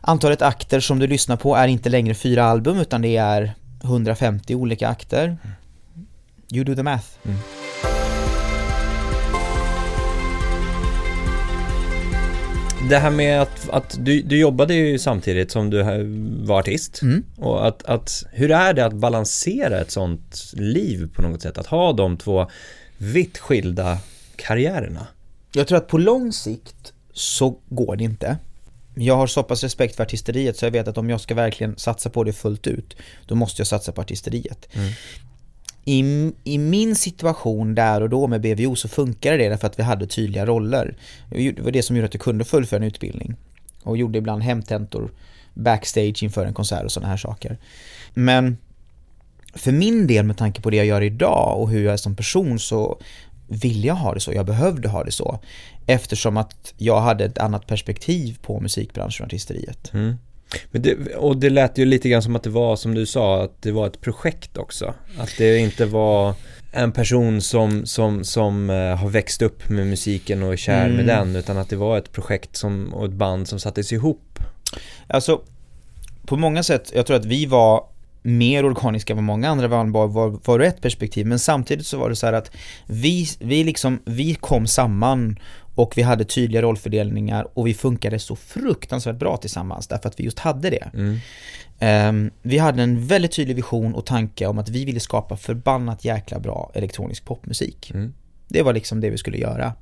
[0.00, 3.52] Antalet akter som du lyssnar på är inte längre fyra album utan det är
[3.84, 5.38] 150 olika akter.
[6.52, 7.06] You do the math.
[7.24, 7.38] Mm.
[12.88, 15.82] Det här med att, att du, du jobbade ju samtidigt som du
[16.42, 17.02] var artist.
[17.02, 17.24] Mm.
[17.36, 21.58] Och att, att, hur är det att balansera ett sånt liv på något sätt?
[21.58, 22.50] Att ha de två
[22.98, 23.98] vitt skilda
[24.36, 25.06] karriärerna?
[25.52, 28.36] Jag tror att på lång sikt så går det inte.
[28.94, 31.76] Jag har så pass respekt för artisteriet så jag vet att om jag ska verkligen
[31.76, 34.68] satsa på det fullt ut, då måste jag satsa på artisteriet.
[34.72, 34.92] Mm
[35.84, 39.82] i, I min situation där och då med BVO så funkade det därför att vi
[39.82, 40.96] hade tydliga roller.
[41.30, 43.34] Det var det som gjorde att jag kunde fullfölja en utbildning.
[43.82, 45.10] Och gjorde ibland hemtentor
[45.54, 47.58] backstage inför en konsert och sådana här saker.
[48.14, 48.56] Men
[49.54, 52.16] för min del med tanke på det jag gör idag och hur jag är som
[52.16, 52.98] person så
[53.48, 55.38] ville jag ha det så, jag behövde ha det så.
[55.86, 59.90] Eftersom att jag hade ett annat perspektiv på musikbranschen och artisteriet.
[59.94, 60.14] Mm.
[60.70, 63.42] Men det, och det lät ju lite grann som att det var som du sa,
[63.42, 64.94] att det var ett projekt också.
[65.18, 66.34] Att det inte var
[66.72, 70.96] en person som, som, som uh, har växt upp med musiken och är kär mm.
[70.96, 74.38] med den, utan att det var ett projekt som, och ett band som sattes ihop.
[75.06, 75.40] Alltså,
[76.26, 77.84] på många sätt, jag tror att vi var
[78.22, 81.98] mer organiska än vad många andra var, var, var, var ett perspektiv, men samtidigt så
[81.98, 82.50] var det så att
[82.86, 85.38] vi, vi liksom, vi kom samman
[85.80, 90.24] och vi hade tydliga rollfördelningar och vi funkade så fruktansvärt bra tillsammans därför att vi
[90.24, 90.90] just hade det.
[90.94, 91.18] Mm.
[92.08, 96.04] Um, vi hade en väldigt tydlig vision och tanke om att vi ville skapa förbannat
[96.04, 97.90] jäkla bra elektronisk popmusik.
[97.94, 98.14] Mm.
[98.48, 99.72] Det var liksom det vi skulle göra.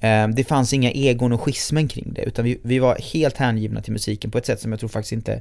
[0.00, 3.82] Eh, det fanns inga egon och schismen kring det, utan vi, vi var helt hängivna
[3.82, 5.40] till musiken på ett sätt som jag tror faktiskt inte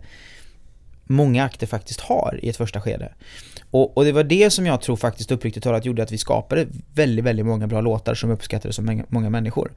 [1.03, 3.13] många akter faktiskt har i ett första skede.
[3.73, 6.67] Och, och, det var det som jag tror faktiskt uppriktigt talat gjorde att vi skapade
[6.93, 9.71] väldigt, väldigt många bra låtar som uppskattades av många, många människor.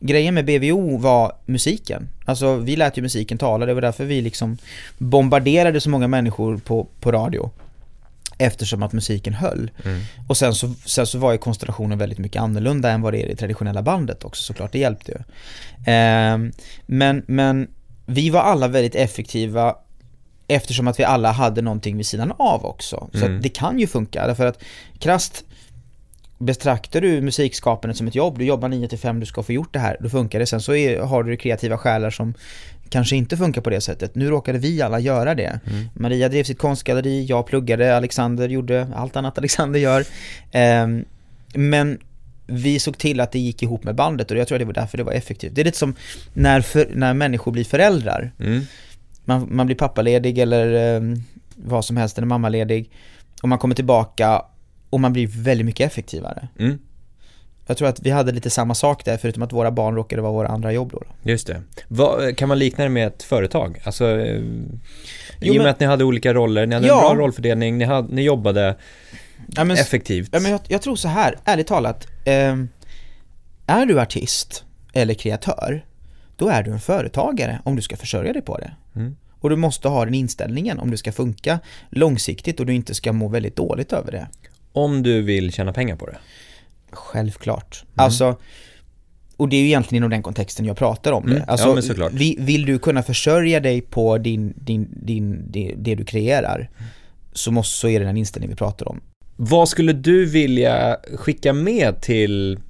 [0.00, 2.08] Grejen med BVO var musiken.
[2.24, 4.58] Alltså vi lät ju musiken tala, det var därför vi liksom
[4.98, 7.50] bombarderade så många människor på, på radio.
[8.38, 9.70] Eftersom att musiken höll.
[9.84, 10.00] Mm.
[10.28, 13.26] Och sen så, sen så var ju konstellationen väldigt mycket annorlunda än vad det är
[13.26, 15.18] i det traditionella bandet också såklart, det hjälpte ju.
[15.92, 16.38] Eh,
[16.86, 17.68] men, men
[18.06, 19.76] vi var alla väldigt effektiva
[20.50, 23.08] Eftersom att vi alla hade någonting vid sidan av också.
[23.12, 23.42] Så mm.
[23.42, 24.62] det kan ju funka, därför att
[24.98, 25.44] krasst
[26.42, 29.72] Betraktar du musikskapandet som ett jobb, du jobbar 9 till 5, du ska få gjort
[29.72, 30.46] det här, då funkar det.
[30.46, 32.34] Sen så är, har du kreativa själar som
[32.88, 34.14] kanske inte funkar på det sättet.
[34.14, 35.60] Nu råkade vi alla göra det.
[35.66, 35.88] Mm.
[35.94, 40.04] Maria drev sitt konstgalleri, jag pluggade, Alexander gjorde allt annat Alexander gör.
[40.84, 41.04] Um,
[41.54, 41.98] men
[42.46, 44.98] vi såg till att det gick ihop med bandet och jag tror det var därför
[44.98, 45.54] det var effektivt.
[45.54, 45.94] Det är lite som
[46.34, 48.32] när, för, när människor blir föräldrar.
[48.38, 48.66] Mm
[49.30, 51.16] man, man blir pappaledig eller eh,
[51.56, 52.90] vad som helst, eller mammaledig
[53.42, 54.42] och man kommer tillbaka
[54.90, 56.48] och man blir väldigt mycket effektivare.
[56.58, 56.78] Mm.
[57.66, 60.32] Jag tror att vi hade lite samma sak där, förutom att våra barn råkade vara
[60.32, 61.02] våra andra jobb då.
[61.22, 61.62] Just det.
[61.88, 63.80] Vad, kan man likna det med ett företag?
[63.84, 64.40] Alltså, eh,
[65.40, 67.10] jo, i och med att ni hade olika roller, ni hade ja.
[67.10, 68.76] en bra rollfördelning, ni, hade, ni jobbade
[69.46, 70.28] ja, men, effektivt.
[70.32, 72.56] Ja, men jag, jag, tror så här, ärligt talat, eh,
[73.66, 75.84] är du artist eller kreatör,
[76.36, 78.72] då är du en företagare om du ska försörja dig på det.
[78.96, 79.16] Mm.
[79.40, 83.12] Och du måste ha den inställningen om du ska funka långsiktigt och du inte ska
[83.12, 84.28] må väldigt dåligt över det.
[84.72, 86.16] Om du vill tjäna pengar på det?
[86.90, 87.84] Självklart.
[87.84, 88.04] Mm.
[88.04, 88.36] Alltså,
[89.36, 91.36] och det är ju egentligen inom den kontexten jag pratar om det.
[91.36, 91.48] Mm.
[91.48, 92.10] Alltså, ja.
[92.38, 96.70] Vill du kunna försörja dig på din, din, din, det, det du kreerar
[97.32, 99.00] så, måste, så är det den inställning vi pratar om.
[99.36, 102.60] Vad skulle du vilja skicka med till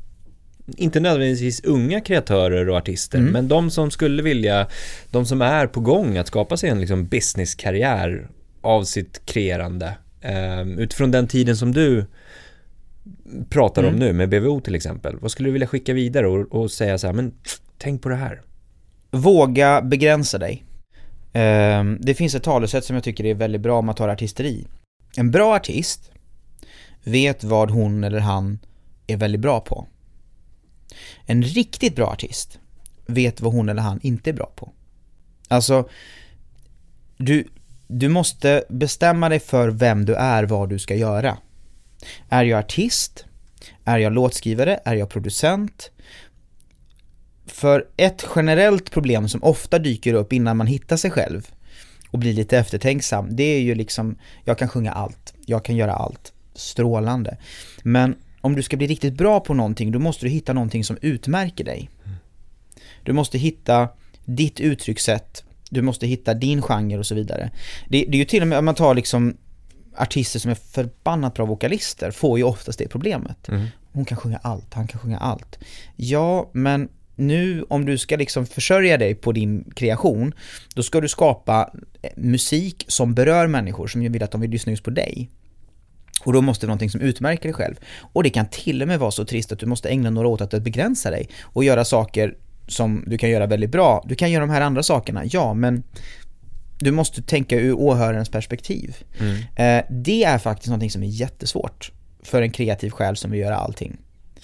[0.76, 3.33] inte nödvändigtvis unga kreatörer och artister, mm.
[3.33, 4.66] men de som skulle vilja,
[5.11, 8.28] de som är på gång att skapa sig en liksom businesskarriär
[8.61, 9.94] av sitt kreerande.
[10.61, 12.06] Um, utifrån den tiden som du
[13.48, 13.94] pratar mm.
[13.94, 15.16] om nu med BVO till exempel.
[15.20, 17.33] Vad skulle du vilja skicka vidare och, och säga så här, men
[17.78, 18.42] tänk på det här.
[19.11, 20.64] Våga begränsa dig.
[21.33, 24.66] Um, det finns ett talesätt som jag tycker är väldigt bra om man tar artisteri.
[25.16, 26.11] En bra artist
[27.04, 28.59] vet vad hon eller han
[29.06, 29.87] är väldigt bra på.
[31.26, 32.59] En riktigt bra artist
[33.07, 34.72] vet vad hon eller han inte är bra på.
[35.48, 35.88] Alltså,
[37.16, 37.48] du,
[37.87, 41.38] du måste bestämma dig för vem du är, vad du ska göra.
[42.29, 43.24] Är jag artist?
[43.85, 44.81] Är jag låtskrivare?
[44.85, 45.90] Är jag producent?
[47.46, 51.50] För ett generellt problem som ofta dyker upp innan man hittar sig själv
[52.11, 55.92] och blir lite eftertänksam, det är ju liksom, jag kan sjunga allt, jag kan göra
[55.92, 57.37] allt, strålande.
[57.83, 60.98] Men om du ska bli riktigt bra på någonting, då måste du hitta någonting som
[61.03, 61.90] utmärker dig.
[63.03, 63.88] Du måste hitta
[64.24, 67.50] ditt uttryckssätt, du måste hitta din genre och så vidare.
[67.88, 69.37] Det, det är ju till och med, om man tar liksom
[69.96, 73.48] artister som är förbannat bra vokalister, får ju oftast det problemet.
[73.48, 73.66] Mm.
[73.92, 75.59] Hon kan sjunga allt, han kan sjunga allt.
[75.96, 80.35] Ja, men nu om du ska liksom försörja dig på din kreation,
[80.74, 81.72] då ska du skapa
[82.16, 85.31] musik som berör människor, som vill att de vill lyssna just på dig.
[86.24, 87.74] Och då måste det vara någonting som utmärker dig själv.
[88.12, 90.42] Och det kan till och med vara så trist att du måste ägna några år
[90.42, 92.35] åt att begränsa dig och göra saker
[92.68, 94.04] som du kan göra väldigt bra.
[94.09, 95.83] Du kan göra de här andra sakerna, ja, men
[96.78, 98.96] du måste tänka ur åhörarens perspektiv.
[99.20, 99.37] Mm.
[99.56, 103.56] Eh, det är faktiskt någonting som är jättesvårt för en kreativ själ som vill göra
[103.56, 103.96] allting.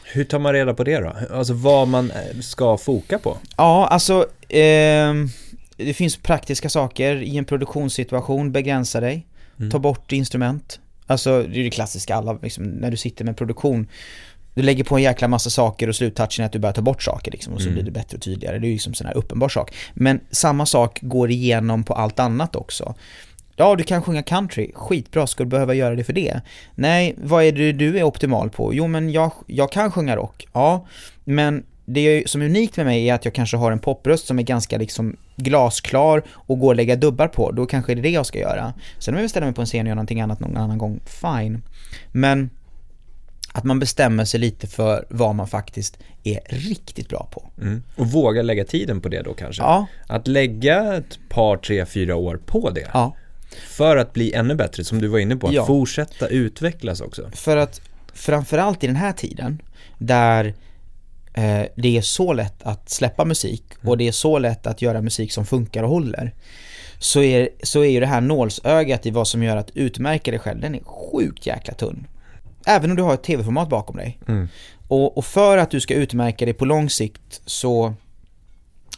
[0.05, 1.13] Hur tar man reda på det då?
[1.31, 3.37] Alltså vad man eh, ska foka på?
[3.57, 5.15] Ja, alltså eh,
[5.77, 9.27] det finns praktiska saker i en produktionssituation, begränsa dig,
[9.59, 9.71] mm.
[9.71, 13.87] ta bort instrument, Alltså det är det klassiska, alla, liksom, när du sitter med produktion
[14.57, 17.03] du lägger på en jäkla massa saker och sluttouchen är att du börjar ta bort
[17.03, 17.75] saker liksom, och så mm.
[17.75, 18.59] blir det bättre och tydligare.
[18.59, 19.75] Det är ju liksom sån här uppenbar sak.
[19.95, 22.95] Men samma sak går igenom på allt annat också.
[23.57, 26.41] Ja, du kan sjunga country, skitbra, ska du behöva göra det för det?
[26.75, 28.75] Nej, vad är det du är optimal på?
[28.75, 30.87] Jo, men jag, jag kan sjunga rock, ja,
[31.25, 34.39] men det som är unikt med mig är att jag kanske har en popröst som
[34.39, 38.11] är ganska liksom glasklar och går att lägga dubbar på, då kanske det är det
[38.11, 38.75] jag ska göra.
[38.99, 40.79] Sen om jag vill ställa mig på en scen och göra någonting annat någon annan
[40.79, 41.63] gång, fine.
[42.13, 42.51] Men
[43.53, 47.51] att man bestämmer sig lite för vad man faktiskt är riktigt bra på.
[47.61, 47.83] Mm.
[47.97, 49.63] Och våga lägga tiden på det då kanske?
[49.63, 49.87] Ja.
[50.07, 52.91] Att lägga ett par, tre, fyra år på det.
[52.93, 53.17] Ja.
[53.69, 55.67] För att bli ännu bättre, som du var inne på, att ja.
[55.67, 57.31] fortsätta utvecklas också.
[57.35, 57.81] För att
[58.15, 59.63] framförallt i den här tiden,
[59.99, 60.55] där
[61.75, 63.99] det är så lätt att släppa musik och mm.
[63.99, 66.35] det är så lätt att göra musik som funkar och håller.
[66.99, 70.41] Så är, så är ju det här nålsögat i vad som gör att utmärka dig
[70.41, 72.07] själv, den är sjukt jäkla tunn.
[72.67, 74.19] Även om du har ett tv-format bakom dig.
[74.29, 74.49] Mm.
[74.89, 77.95] Och, och för att du ska utmärka dig på lång sikt så,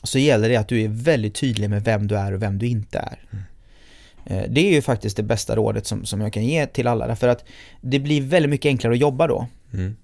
[0.03, 2.67] så gäller det att du är väldigt tydlig med vem du är och vem du
[2.67, 3.19] inte är.
[3.31, 3.45] Mm.
[4.55, 7.29] Det är ju faktiskt det bästa rådet som, som jag kan ge till alla, därför
[7.29, 7.45] att
[7.81, 9.47] det blir väldigt mycket enklare att jobba då.
[9.73, 9.97] Mm.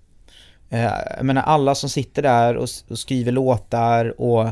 [0.74, 4.48] Eh, jag menar alla som sitter där och, och skriver låtar och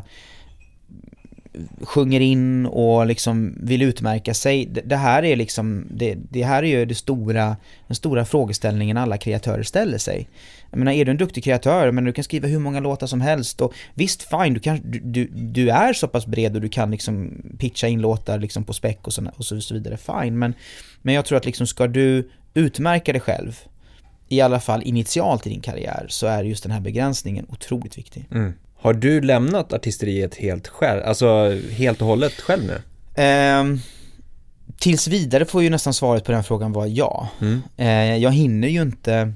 [1.83, 4.67] sjunger in och liksom vill utmärka sig.
[4.67, 7.57] Det, det här är liksom, det, det, här är ju det stora,
[7.87, 10.29] den stora frågeställningen alla kreatörer ställer sig.
[10.71, 13.21] Jag menar, är du en duktig kreatör, men du kan skriva hur många låtar som
[13.21, 16.69] helst och visst, fine, du, kan, du, du, du är så pass bred och du
[16.69, 20.55] kan liksom pitcha in låtar liksom på späck och, och så vidare, fine, men,
[21.03, 23.61] men jag tror att liksom ska du utmärka dig själv
[24.33, 28.29] i alla fall initialt i din karriär så är just den här begränsningen otroligt viktig.
[28.31, 28.53] Mm.
[28.77, 32.83] Har du lämnat artisteriet helt själv, alltså helt och hållet själv nu?
[33.23, 33.65] Eh,
[34.79, 37.29] tills vidare får ju nästan svaret på den frågan vara ja.
[37.41, 37.61] Mm.
[37.77, 39.33] Eh, jag hinner ju inte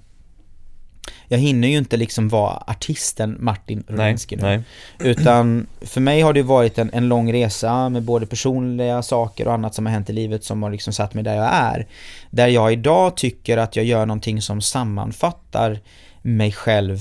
[1.29, 4.63] jag hinner ju inte liksom vara artisten Martin Rulinski nu.
[4.99, 9.55] Utan för mig har det varit en, en lång resa med både personliga saker och
[9.55, 11.87] annat som har hänt i livet som har liksom satt mig där jag är.
[12.31, 15.81] Där jag idag tycker att jag gör någonting som sammanfattar
[16.23, 17.01] mig själv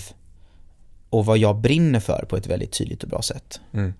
[1.09, 3.59] och vad jag brinner för på ett väldigt tydligt och bra sätt.
[3.73, 3.93] Mm.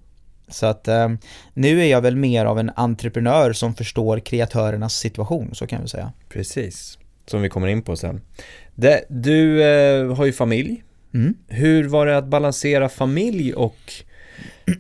[0.48, 1.10] Så att eh,
[1.54, 5.88] nu är jag väl mer av en entreprenör som förstår kreatörernas situation, så kan vi
[5.88, 6.12] säga.
[6.30, 8.22] Precis, som vi kommer in på sen.
[8.76, 10.84] Det, du eh, har ju familj.
[11.14, 11.36] Mm.
[11.48, 13.94] Hur var det att balansera familj och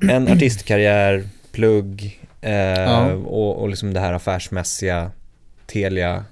[0.09, 3.13] en artistkarriär, plugg eh, ja.
[3.13, 5.11] och, och liksom det här affärsmässiga,
[5.65, 6.25] Telia?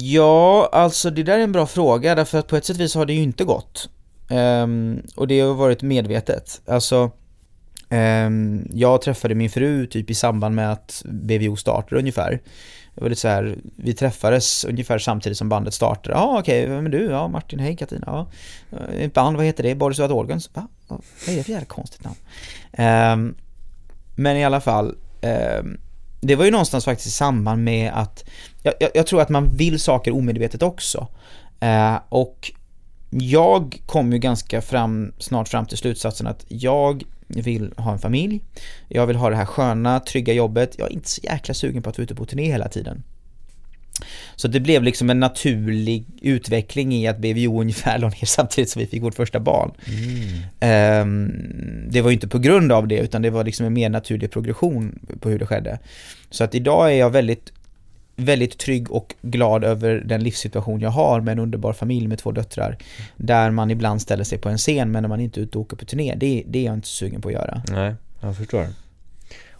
[0.00, 3.06] Ja, alltså det där är en bra fråga därför att på ett sätt vis har
[3.06, 3.90] det ju inte gått.
[4.30, 6.60] Um, och det har varit medvetet.
[6.66, 7.10] Alltså,
[7.90, 12.40] um, jag träffade min fru typ i samband med att BVO startade ungefär.
[12.96, 16.16] Det var lite så här, vi träffades ungefär samtidigt som bandet startade.
[16.16, 17.04] Ja ah, okej, okay, vem är du?
[17.04, 18.04] Ja, Martin, hej Katina.
[18.06, 18.26] Ja,
[18.78, 19.74] eh, ett band, vad heter det?
[19.74, 20.50] Boris och Organs?
[20.54, 20.68] Va?
[20.88, 22.16] Vad är det för jävla konstigt namn?
[23.18, 23.36] Um,
[24.14, 24.94] men i alla fall,
[25.60, 25.78] um,
[26.20, 28.24] det var ju någonstans faktiskt i samband med att,
[28.62, 31.08] jag, jag, jag tror att man vill saker omedvetet också.
[31.64, 32.52] Uh, och
[33.10, 38.40] jag kom ju ganska fram, snart fram till slutsatsen att jag vill ha en familj,
[38.88, 41.90] jag vill ha det här sköna, trygga jobbet, jag är inte så jäkla sugen på
[41.90, 43.02] att vara ute på turné hela tiden.
[44.36, 48.80] Så det blev liksom en naturlig utveckling i att BVO ungefär la ner samtidigt som
[48.80, 49.72] vi fick vårt första barn.
[50.60, 51.02] Mm.
[51.02, 53.88] Um, det var ju inte på grund av det utan det var liksom en mer
[53.88, 55.78] naturlig progression på hur det skedde.
[56.30, 57.52] Så att idag är jag väldigt
[58.16, 62.32] väldigt trygg och glad över den livssituation jag har med en underbar familj med två
[62.32, 62.78] döttrar.
[63.16, 65.64] Där man ibland ställer sig på en scen men när man inte är ute och
[65.64, 67.62] åker på turné, det, det är jag inte sugen på att göra.
[67.68, 68.66] Nej, jag förstår.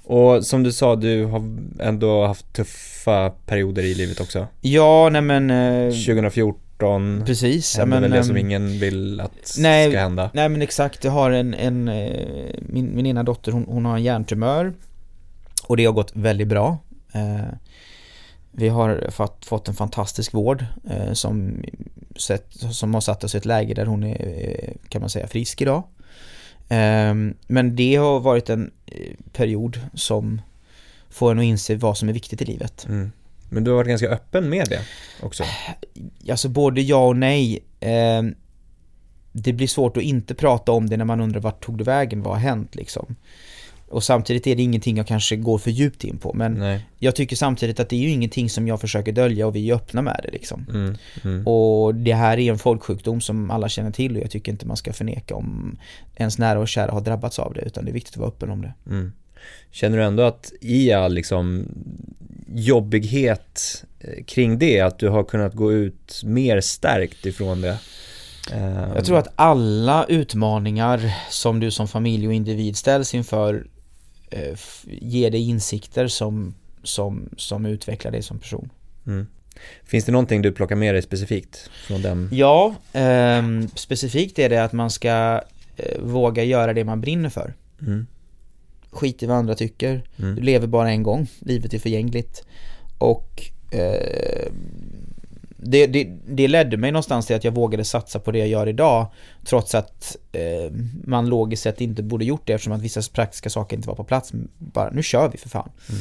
[0.08, 4.46] Och som du sa, du har ändå haft tuffa perioder i livet också.
[4.60, 5.50] Ja, nej men...
[5.50, 7.76] Eh, 2014 Precis.
[7.76, 10.30] Hände men, väl det som ingen vill att nej, ska hända.
[10.34, 12.26] Nej men exakt, jag har en, en eh,
[12.60, 14.72] min, min ena dotter hon, hon har en hjärntumör.
[15.66, 16.78] Och det har gått väldigt bra.
[17.12, 17.54] Eh,
[18.58, 21.64] vi har fått, fått en fantastisk vård eh, som,
[22.16, 25.26] sett, som har satt oss i ett läge där hon är, eh, kan man säga,
[25.26, 25.82] frisk idag.
[26.68, 27.14] Eh,
[27.46, 30.40] men det har varit en eh, period som
[31.10, 32.86] får en att inse vad som är viktigt i livet.
[32.88, 33.12] Mm.
[33.48, 34.80] Men du har varit ganska öppen med det
[35.22, 35.44] också?
[36.30, 37.64] Alltså både ja och nej.
[37.80, 38.22] Eh,
[39.32, 42.22] det blir svårt att inte prata om det när man undrar vart tog det vägen,
[42.22, 43.16] vad har hänt liksom.
[43.88, 46.86] Och samtidigt är det ingenting jag kanske går för djupt in på men Nej.
[46.98, 49.74] jag tycker samtidigt att det är ju ingenting som jag försöker dölja och vi är
[49.74, 50.66] öppna med det liksom.
[50.68, 51.46] Mm, mm.
[51.46, 54.76] Och det här är en folksjukdom som alla känner till och jag tycker inte man
[54.76, 55.78] ska förneka om
[56.16, 58.50] ens nära och kära har drabbats av det utan det är viktigt att vara öppen
[58.50, 58.74] om det.
[58.86, 59.12] Mm.
[59.70, 61.68] Känner du ändå att i all liksom
[62.54, 67.78] jobbighet eh, kring det, att du har kunnat gå ut mer stärkt ifrån det?
[68.94, 73.66] Jag tror att alla utmaningar som du som familj och individ ställs inför
[74.86, 78.70] ger dig insikter som, som, som utvecklar dig som person.
[79.06, 79.26] Mm.
[79.84, 82.28] Finns det någonting du plockar med dig specifikt från den?
[82.32, 83.42] Ja, eh,
[83.74, 85.42] specifikt är det att man ska
[85.76, 87.54] eh, våga göra det man brinner för.
[87.80, 88.06] Mm.
[88.90, 90.02] Skit i vad andra tycker.
[90.18, 90.34] Mm.
[90.34, 92.44] Du lever bara en gång, livet är förgängligt.
[92.98, 94.52] Och eh,
[95.56, 98.68] det, det, det, ledde mig någonstans till att jag vågade satsa på det jag gör
[98.68, 99.06] idag
[99.44, 100.72] Trots att eh,
[101.04, 104.04] man logiskt sett inte borde gjort det eftersom att vissa praktiska saker inte var på
[104.04, 106.00] plats Bara, nu kör vi för fan mm.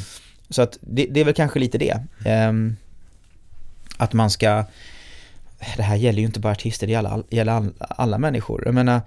[0.50, 2.54] Så att det, det, är väl kanske lite det eh,
[3.98, 4.66] Att man ska
[5.78, 9.02] Det här gäller ju inte bara artister, det gäller, gäller alla, alla människor Jag menar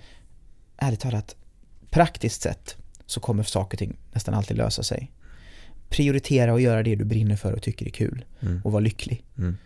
[0.77, 1.37] Ärligt talat
[1.91, 2.77] Praktiskt sett
[3.07, 5.11] så kommer saker och ting nästan alltid lösa sig
[5.89, 8.61] Prioritera och göra det du brinner för och tycker är kul mm.
[8.65, 9.57] och vara lycklig mm.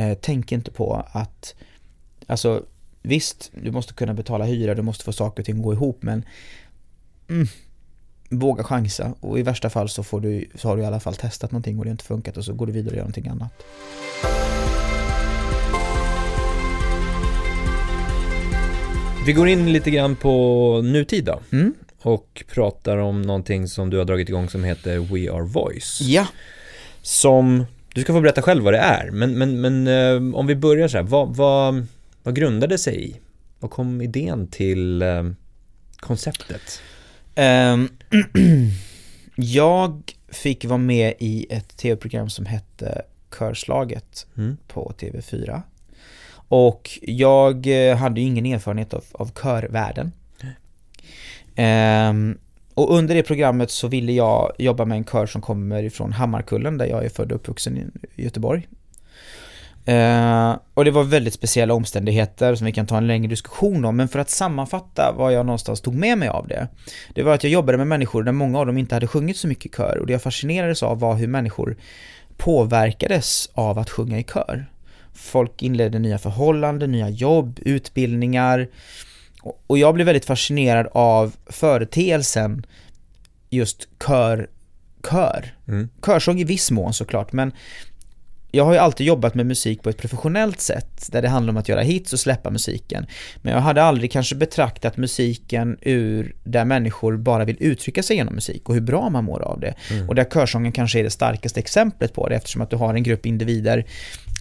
[0.00, 1.54] Eh, tänk inte på att,
[2.26, 2.62] alltså
[3.02, 6.02] visst, du måste kunna betala hyra, du måste få saker och ting att gå ihop,
[6.02, 6.24] men
[7.28, 7.46] mm,
[8.28, 11.14] våga chansa och i värsta fall så, får du, så har du i alla fall
[11.14, 13.28] testat någonting och det har inte funkat och så går du vidare och gör någonting
[13.28, 13.52] annat.
[19.26, 21.40] Vi går in lite grann på nutid då.
[21.52, 21.74] Mm.
[22.02, 26.00] Och pratar om någonting som du har dragit igång som heter We Are Voice.
[26.00, 26.26] Ja.
[27.02, 27.64] Som,
[27.94, 30.88] du ska få berätta själv vad det är, men, men, men eh, om vi börjar
[30.88, 31.86] så här, vad, vad,
[32.22, 33.16] vad grundade sig i?
[33.58, 35.24] Vad kom idén till eh,
[35.96, 36.82] konceptet?
[37.36, 37.88] Um,
[39.36, 43.02] jag fick vara med i ett tv-program som hette
[43.38, 44.56] Körslaget Mm.
[44.68, 45.62] på TV4.
[46.32, 50.12] Och jag eh, hade ju ingen erfarenhet av, av körvärlden.
[51.54, 52.38] Ehm,
[52.80, 56.78] och under det programmet så ville jag jobba med en kör som kommer ifrån Hammarkullen
[56.78, 58.68] där jag är född och uppvuxen i Göteborg.
[59.84, 63.96] Eh, och det var väldigt speciella omständigheter som vi kan ta en längre diskussion om,
[63.96, 66.68] men för att sammanfatta vad jag någonstans tog med mig av det,
[67.14, 69.48] det var att jag jobbade med människor där många av dem inte hade sjungit så
[69.48, 71.76] mycket i kör och det jag fascinerades av var hur människor
[72.36, 74.66] påverkades av att sjunga i kör.
[75.14, 78.68] Folk inledde nya förhållanden, nya jobb, utbildningar
[79.66, 82.66] och- jag blev väldigt fascinerad av företeelsen
[83.50, 84.48] just kör,
[85.10, 85.54] kör.
[85.68, 85.88] Mm.
[86.06, 87.52] Körsång i viss mån såklart, men
[88.52, 91.56] jag har ju alltid jobbat med musik på ett professionellt sätt, där det handlar om
[91.56, 93.06] att göra hits och släppa musiken.
[93.42, 98.34] Men jag hade aldrig kanske betraktat musiken ur där människor bara vill uttrycka sig genom
[98.34, 99.74] musik och hur bra man mår av det.
[100.08, 103.02] Och där körsången kanske är det starkaste exemplet på det, eftersom att du har en
[103.02, 103.86] grupp individer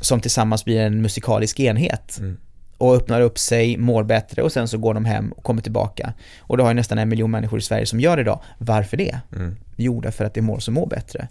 [0.01, 2.17] som tillsammans blir en musikalisk enhet.
[2.19, 2.37] Mm.
[2.79, 6.13] Och öppnar upp sig, mår bättre och sen så går de hem och kommer tillbaka.
[6.39, 8.39] Och då har ju nästan en miljon människor i Sverige som gör det idag.
[8.57, 9.19] Varför det?
[9.35, 9.55] Mm.
[9.75, 11.27] Jo, därför att det är mål som mår bättre.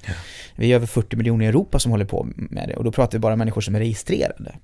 [0.57, 3.13] Vi är över 40 miljoner i Europa som håller på med det och då pratar
[3.13, 4.55] vi bara om människor som är registrerade.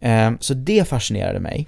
[0.00, 1.66] Ehm, Så det fascinerade mig.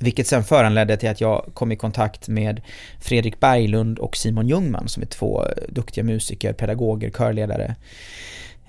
[0.00, 2.60] Vilket sen föranledde till att jag kom i kontakt med
[3.00, 7.76] Fredrik Berglund och Simon Ljungman som är två duktiga musiker, pedagoger, körledare.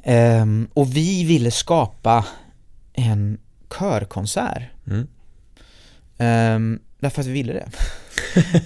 [0.03, 2.25] Ehm, Och vi ville skapa
[2.93, 3.38] en
[3.80, 4.63] körkonsert.
[4.88, 5.07] Mm.
[6.17, 7.69] Ehm, därför att vi ville det.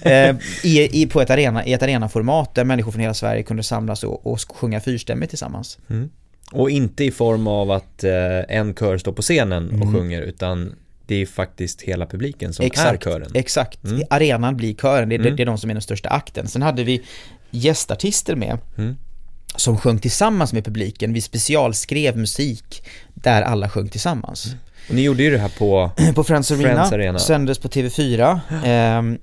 [0.10, 3.62] Ehm, i, i, på ett, arena, I ett arenaformat där människor från hela Sverige kunde
[3.62, 5.78] samlas och, och sjunga fyrstämmigt tillsammans.
[5.90, 6.10] Mm.
[6.52, 8.12] Och inte i form av att eh,
[8.48, 9.94] en kör står på scenen och Mm.
[9.94, 10.74] sjunger, utan
[11.06, 13.30] det är faktiskt hela publiken som är Exakt, kören.
[13.34, 13.84] exakt.
[13.84, 14.02] Mm.
[14.10, 15.36] Arenan blir kören, det, är- Mm.
[15.36, 16.48] det är de som är den största akten.
[16.48, 17.02] Sen hade vi
[17.50, 18.96] gästartister med Mm.
[19.56, 21.12] som sjöng tillsammans med publiken.
[21.12, 22.82] Vi specialskrev musik
[23.14, 24.54] där alla sjöng tillsammans.
[24.88, 27.18] Och ni gjorde ju det här på, på Friends Arena, Friends Arena.
[27.18, 28.40] sändes på TV4.
[28.64, 29.18] Ehm,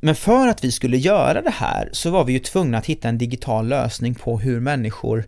[0.00, 3.08] men för att vi skulle göra det här så var vi ju tvungna att hitta
[3.08, 5.24] en digital lösning på hur människor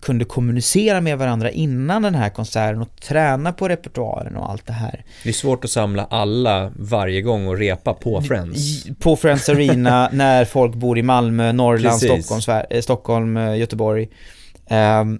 [0.00, 4.72] kunde kommunicera med varandra innan den här konserten och träna på repertoaren och allt det
[4.72, 5.04] här.
[5.22, 8.86] det är svårt att samla alla varje gång och repa på Friends.
[8.98, 12.26] På Friends Arena när folk bor i Malmö, Norrland, Precis.
[12.26, 14.08] Stockholm, eh, Stockholm, eh, Göteborg.
[14.70, 15.18] Ehm,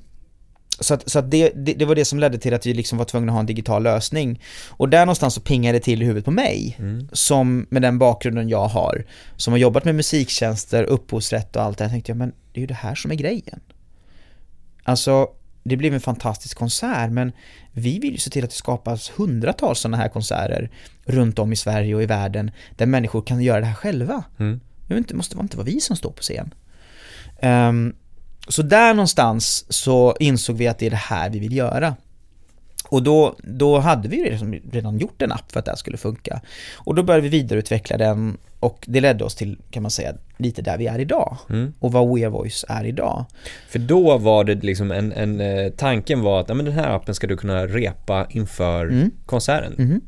[0.80, 2.98] så att, så att det, det, det var det som ledde till att vi liksom
[2.98, 4.42] var tvungna att ha en digital lösning.
[4.68, 7.08] Och där någonstans så pingade det till i huvudet på mig, Mm.
[7.12, 9.04] som med den bakgrunden jag har,
[9.36, 12.60] som har jobbat med musiktjänster, upphovsrätt och allt det här, tänkte jag, men det är
[12.60, 13.60] ju det här som är grejen.
[14.84, 15.28] Alltså,
[15.64, 17.32] det blev en fantastisk konsert, men
[17.72, 20.70] vi vill ju se till att det skapas hundratals sådana här konserter
[21.04, 24.24] runt om i Sverige och i världen, där människor kan göra det här själva.
[24.38, 24.60] Mm.
[24.88, 26.54] Det måste inte vara vi som står på scen.
[27.40, 27.94] Ehm,
[28.48, 31.96] så där någonstans så insåg vi att det är det här vi vill göra.
[32.90, 35.76] Och då, då hade vi ju redan, redan gjort en app för att det här
[35.76, 36.40] skulle funka.
[36.76, 40.62] Och då började vi vidareutveckla den och det ledde oss till, kan man säga, lite
[40.62, 41.36] där vi är idag.
[41.50, 41.72] Mm.
[41.80, 43.24] Och vad We Are Voice är idag.
[43.68, 46.90] För då var det liksom en, en eh, tanken var att ja, men den här
[46.96, 49.10] appen ska du kunna repa inför Mm.
[49.26, 50.00] konserten Mhm.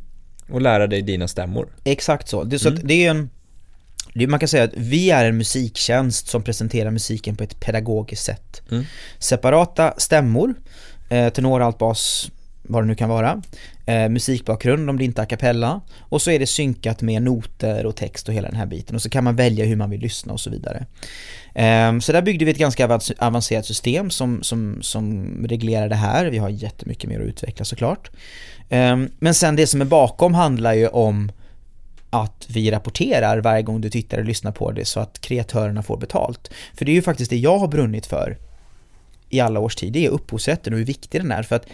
[0.50, 1.68] och lära dig dina stämmor.
[1.84, 2.44] Exakt så.
[2.44, 3.30] Det, så att det är en,
[4.14, 8.62] man kan säga att vi är en musiktjänst som presenterar musiken på ett pedagogiskt sätt.
[8.70, 8.84] Mm.
[9.18, 10.54] Separata stämmor,
[11.08, 12.30] eh, tenor, alt, bas,
[12.62, 13.42] vad det nu kan vara.
[13.86, 15.80] Eh, musikbakgrund om det inte är a cappella.
[15.98, 18.94] Och så är det synkat med noter och text och hela den här biten.
[18.96, 20.86] Och så kan man välja hur man vill lyssna och så vidare.
[21.54, 26.26] Eh, så där byggde vi ett ganska avancerat system som, som, som reglerar det här.
[26.26, 28.10] Vi har jättemycket mer att utveckla såklart.
[28.68, 31.32] Eh, men sen det som är bakom handlar ju om
[32.10, 35.96] att vi rapporterar varje gång du tittar och lyssnar på det så att kreatörerna får
[35.96, 36.50] betalt.
[36.74, 38.38] För det är ju faktiskt det jag har brunnit för
[39.28, 41.42] i alla års tid, det är upphovsrätten och hur viktig den är.
[41.42, 41.66] För att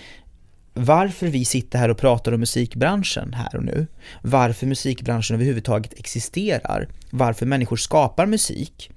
[0.74, 3.86] varför vi sitter här och pratar om musikbranschen här och nu,
[4.22, 8.90] varför musikbranschen överhuvudtaget existerar, varför människor skapar musik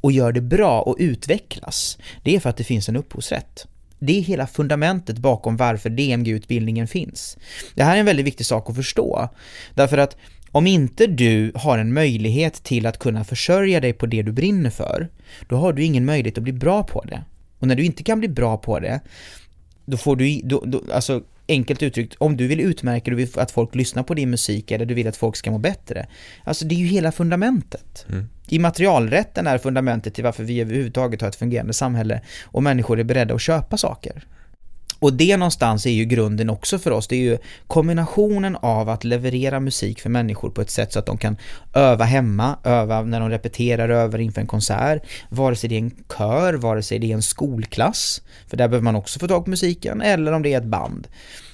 [0.00, 3.66] och gör det bra och utvecklas, det är för att det finns en upphovsrätt.
[3.98, 7.36] det är hela fundamentet bakom varför DMG-utbildningen finns.
[7.74, 9.28] Det här är en väldigt viktig sak att förstå.
[9.74, 10.16] Därför att
[10.52, 14.70] om inte du har en möjlighet till att kunna försörja dig på det du brinner
[14.70, 15.08] för,
[15.48, 17.24] då har du ingen möjlighet att bli bra på det.
[17.58, 19.00] Och när du inte kan bli bra på det,
[19.84, 23.50] då får du, då, då, alltså enkelt uttryckt, om du vill utmärka, du vill att
[23.50, 26.06] folk lyssnar på din musik eller du vill att folk ska må bättre.
[26.44, 28.06] Alltså det är ju hela fundamentet.
[28.08, 28.28] Mm.
[28.48, 33.34] Immaterialrätten är fundamentet till varför vi överhuvudtaget har ett fungerande samhälle och människor är beredda
[33.34, 34.24] att köpa saker.
[35.00, 39.04] Och det någonstans är ju grunden också för oss, det är ju kombinationen av att
[39.04, 41.36] leverera musik för människor på ett sätt så att de kan
[41.74, 45.90] öva hemma, öva när de repeterar, över inför en konsert, vare sig det är en
[46.18, 49.50] kör, vare sig det är en skolklass, för där behöver man också få tag på
[49.50, 51.08] musiken, eller om det är ett band.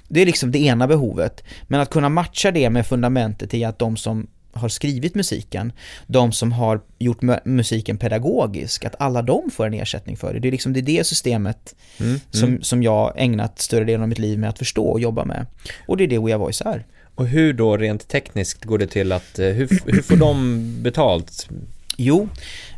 [0.08, 3.78] Det är liksom det ena behovet, men att kunna matcha det med fundamentet i att
[3.78, 4.26] de som
[4.56, 5.72] har skrivit musiken,
[6.06, 10.40] de som har gjort musiken pedagogisk, att alla de får en ersättning för det.
[10.40, 12.62] Det är liksom det, är det systemet mm, som, mm.
[12.62, 15.46] som jag ägnat större delen av mitt liv med att förstå och jobba med.
[15.86, 16.86] Och det är det We Are Voice är.
[17.14, 21.48] Och hur då rent tekniskt går det till att, eh, hur, hur får de betalt?
[21.96, 22.28] Jo,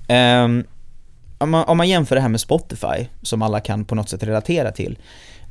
[0.08, 0.64] um,
[1.38, 4.22] om, man, om man jämför det här med Spotify, som alla kan på något sätt
[4.22, 4.98] relatera till.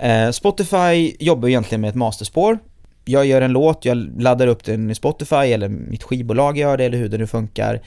[0.04, 2.60] Uh, Spotify jobbar egentligen med ett masterspår
[3.10, 6.86] jag gör en låt, jag laddar upp den i Spotify eller mitt skivbolag gör det
[6.86, 7.82] eller hur det nu funkar.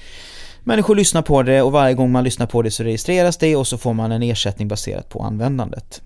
[0.64, 3.66] Människor lyssnar på det och varje gång man lyssnar på det så registreras det och
[3.66, 6.02] så får man en ersättning baserat på användandet.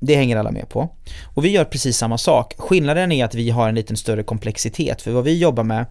[0.00, 0.88] Det hänger alla med på.
[1.34, 2.54] Och vi gör precis samma sak.
[2.58, 5.86] Skillnaden är att vi har en liten större komplexitet för vad vi jobbar med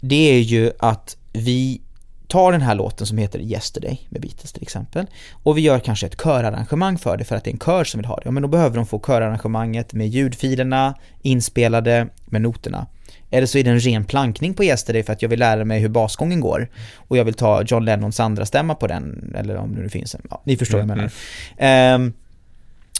[0.00, 1.80] det är ju att vi
[2.28, 6.06] tar den här låten som heter Yesterday med Beatles till exempel och vi gör kanske
[6.06, 8.22] ett körarrangemang för det för att det är en kör som vill ha det.
[8.24, 12.86] Ja, men då behöver de få körarrangemanget med ljudfilerna inspelade med noterna.
[13.30, 15.80] Eller så är det en ren plankning på Yesterday för att jag vill lära mig
[15.80, 19.74] hur basgången går och jag vill ta John Lennons andra stämma på den, eller om
[19.74, 21.12] det nu finns en, ja, ni förstår mm, vad jag menar.
[21.56, 22.02] Mm.
[22.02, 22.12] Um,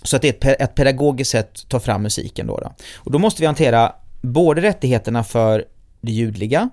[0.02, 2.72] så att det är ett, ett pedagogiskt sätt att ta fram musiken då, då.
[2.96, 5.64] Och då måste vi hantera både rättigheterna för
[6.00, 6.70] det ljudliga,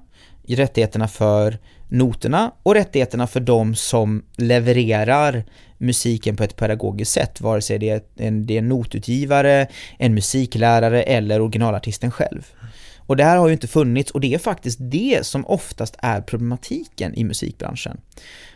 [0.48, 1.58] rättigheterna för
[1.90, 5.44] noterna och rättigheterna för de som levererar
[5.78, 9.68] musiken på ett pedagogiskt sätt, vare sig det är en, det är en notutgivare,
[9.98, 12.48] en musiklärare eller originalartisten själv.
[12.98, 16.22] Och det här har ju inte funnits och det är faktiskt det som oftast är
[16.22, 17.98] problematiken i musikbranschen.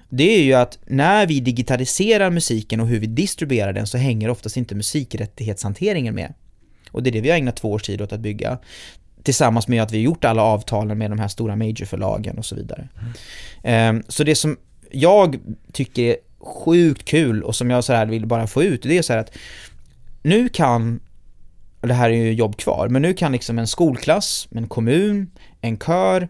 [0.09, 4.29] Det är ju att när vi digitaliserar musiken och hur vi distribuerar den så hänger
[4.29, 6.33] oftast inte musikrättighetshanteringen med.
[6.91, 8.59] Och det är det vi har ägnat två års tid åt att bygga
[9.23, 12.55] tillsammans med att vi har gjort alla avtalen med de här stora majorförlagen och så
[12.55, 12.87] vidare.
[13.63, 14.03] Mm.
[14.07, 14.57] Så det som
[14.91, 15.39] jag
[15.71, 19.01] tycker är sjukt kul och som jag så här vill bara få ut, det är
[19.01, 19.37] så här att
[20.21, 20.99] nu kan,
[21.81, 25.77] det här är ju jobb kvar, men nu kan liksom en skolklass, en kommun, en
[25.77, 26.27] kör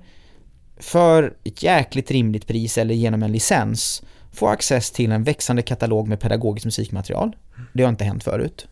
[0.77, 6.07] för ett jäkligt rimligt pris eller genom en licens få access till en växande katalog
[6.07, 7.35] med pedagogiskt musikmaterial.
[7.73, 8.67] Det har inte hänt förut.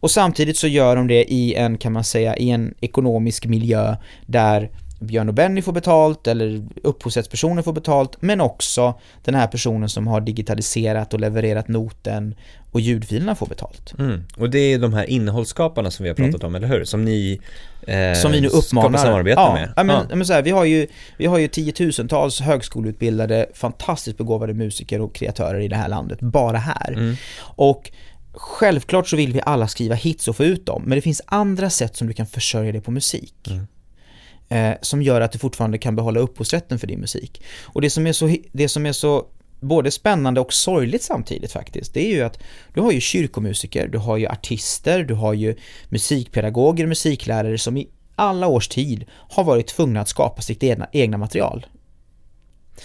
[0.00, 3.96] Och samtidigt så gör de det i en, kan man säga, i en ekonomisk miljö
[4.26, 4.70] där
[5.00, 8.94] Björn och Benny får betalt eller upphovsrättspersoner får betalt men också
[9.24, 12.34] den här personen som har digitaliserat och levererat noten
[12.72, 13.94] och ljudfilerna får betalt.
[13.98, 14.24] Mm.
[14.36, 16.46] Och det är de här innehållsskaparna som vi har pratat mm.
[16.46, 16.84] om, eller hur?
[16.84, 17.40] Som ni
[17.86, 18.98] eh, Som vi nu uppmanar.
[18.98, 19.72] samarbete ja, med.
[19.76, 20.16] Ja, men, ja.
[20.16, 20.86] men så här, vi har ju,
[21.16, 26.58] vi har ju tiotusentals högskoleutbildade, fantastiskt begåvade musiker och kreatörer i det här landet, bara
[26.58, 26.92] här.
[26.92, 27.16] Mm.
[27.40, 27.90] Och
[28.36, 31.70] Självklart så vill vi alla skriva hits och få ut dem, men det finns andra
[31.70, 33.48] sätt som du kan försörja dig på musik.
[33.48, 33.66] Mm.
[34.48, 37.42] Eh, som gör att du fortfarande kan behålla upphovsrätten för din musik.
[37.62, 39.26] Och det som är så, det som är så
[39.60, 42.42] både spännande och sorgligt samtidigt faktiskt, det är ju att
[42.74, 45.56] du har ju kyrkomusiker, du har ju artister, du har ju
[45.88, 51.18] musikpedagoger, musiklärare som i alla års tid har varit tvungna att skapa sitt egna, egna
[51.18, 51.66] material.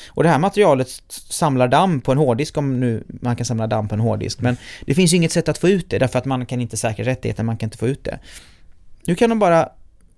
[0.08, 0.88] Och det här materialet
[1.30, 4.42] samlar damm på en hårddisk om nu man kan samla damm på en hårddisk.
[4.42, 6.78] Men det finns ju inget sätt att få ut det därför att man kan inte
[6.78, 8.20] säkra rättigheter, man kan inte få ut det.
[9.06, 9.70] Nu kan de bara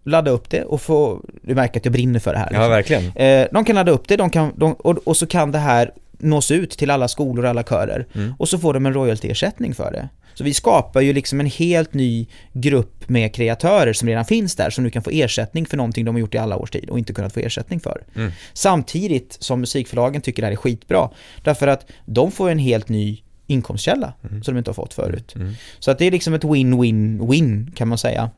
[0.04, 2.50] ladda upp det och få, du märker att jag brinner för det här.
[2.50, 2.64] Liksom.
[2.64, 3.12] Ja, verkligen.
[3.16, 5.92] Eh, de kan ladda upp det, de kan, de, och, och, så kan det här
[6.24, 8.08] nås ut till alla skolor och alla körer.
[8.14, 8.34] Mm.
[8.40, 10.10] Och så får de en royaltyersättning för det.
[10.34, 14.70] Så vi skapar ju liksom en helt ny grupp med kreatörer som redan finns där,
[14.70, 17.00] som nu kan få ersättning för någonting de har gjort i alla års tid och
[17.00, 18.04] inte kunnat få ersättning för.
[18.16, 18.32] Mm.
[18.54, 21.10] Samtidigt som musikförlagen tycker det här är skitbra,
[21.44, 24.44] därför att de får en helt ny inkomstkälla mm.
[24.44, 25.36] som de inte har fått förut.
[25.36, 25.54] Mm.
[25.80, 28.30] Så att det är liksom ett win-win-win kan man säga.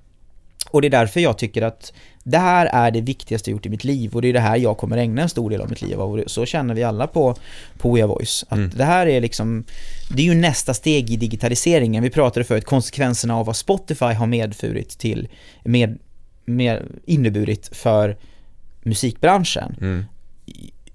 [0.69, 1.93] Och det är därför jag tycker att
[2.23, 4.57] det här är det viktigaste jag gjort i mitt liv och det är det här
[4.57, 7.07] jag kommer ägna en stor del av mitt liv av och så känner vi alla
[7.07, 7.35] på,
[7.77, 8.45] på We Voice.
[8.49, 8.71] Att mm.
[8.75, 9.63] det här är liksom,
[10.09, 12.03] det är ju nästa steg i digitaliseringen.
[12.03, 15.27] Vi pratade förut konsekvenserna av vad Spotify har medfurit till,
[15.63, 15.97] med,
[16.45, 18.17] med inneburit för
[18.83, 19.75] musikbranschen.
[19.81, 20.05] Mm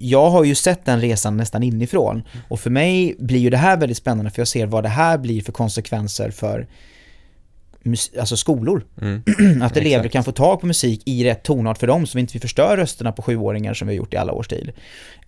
[0.02, 2.22] jag har ju sett den resan nästan inifrån.
[2.48, 5.18] Och för mig blir ju det här väldigt spännande för jag ser vad det här
[5.18, 6.66] blir för konsekvenser för
[8.18, 8.86] alltså skolor.
[9.00, 9.22] Mm.
[9.62, 10.12] att elever Exakt.
[10.12, 13.12] kan få tag på musik i rätt tonart för dem så vi inte förstör rösterna
[13.12, 14.72] på sjuåringar som vi har gjort i alla års tid.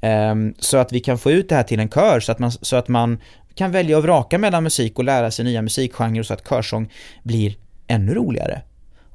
[0.01, 2.53] Um, så att vi kan få ut det här till en kör så att man,
[2.53, 3.19] så att man
[3.55, 6.93] kan välja och vraka mellan musik och lära sig nya musikgenrer så att körsång
[7.23, 8.63] blir ännu roligare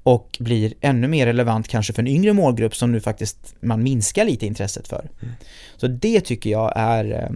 [0.04, 4.26] och blir ännu mer relevant kanske för en yngre målgrupp som nu faktiskt man minskar
[4.26, 5.10] lite intresset för.
[5.22, 5.34] Mm.
[5.78, 7.30] Så det tycker jag är, eh,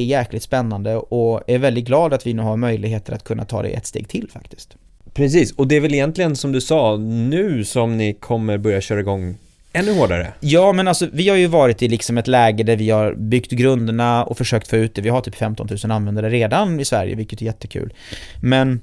[0.00, 3.62] är jäkligt spännande och är väldigt glad att vi nu har möjligheter att kunna ta
[3.62, 4.76] det ett steg till faktiskt.
[5.14, 9.00] Precis, och det är väl egentligen som du sa, nu som ni kommer börja köra
[9.00, 9.36] igång
[9.72, 10.32] ännu hårdare?
[10.40, 13.50] Ja, men alltså vi har ju varit i liksom ett läge där vi har byggt
[13.50, 15.02] grunderna och försökt få ut det.
[15.02, 17.92] Vi har typ 15 000 användare redan i Sverige, vilket är jättekul.
[18.40, 18.80] Men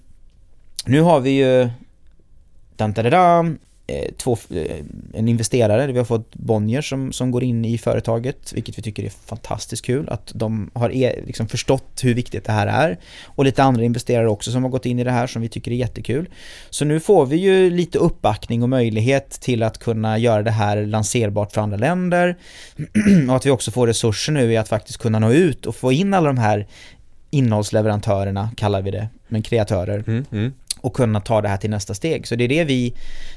[0.85, 1.69] nu har vi ju
[3.87, 4.77] Eh, två, eh,
[5.13, 9.03] en investerare, vi har fått Bonnier som, som går in i företaget, vilket vi tycker
[9.03, 12.97] är fantastiskt kul, att de har e, liksom förstått hur viktigt det här är.
[13.25, 15.71] Och lite andra investerare också som har gått in i det här som vi tycker
[15.71, 16.29] är jättekul.
[16.69, 20.85] Så nu får vi ju lite uppbackning och möjlighet till att kunna göra det här
[20.85, 22.35] lanserbart för andra länder.
[23.29, 25.91] och att vi också får resurser nu i att faktiskt kunna nå ut och få
[25.91, 26.67] in alla de här
[27.29, 30.03] innehållsleverantörerna, kallar vi det, men kreatörer.
[30.07, 30.53] Mm, mm
[30.85, 32.27] och kunna ta det här till nästa steg.
[32.27, 32.93] Så det är det vi,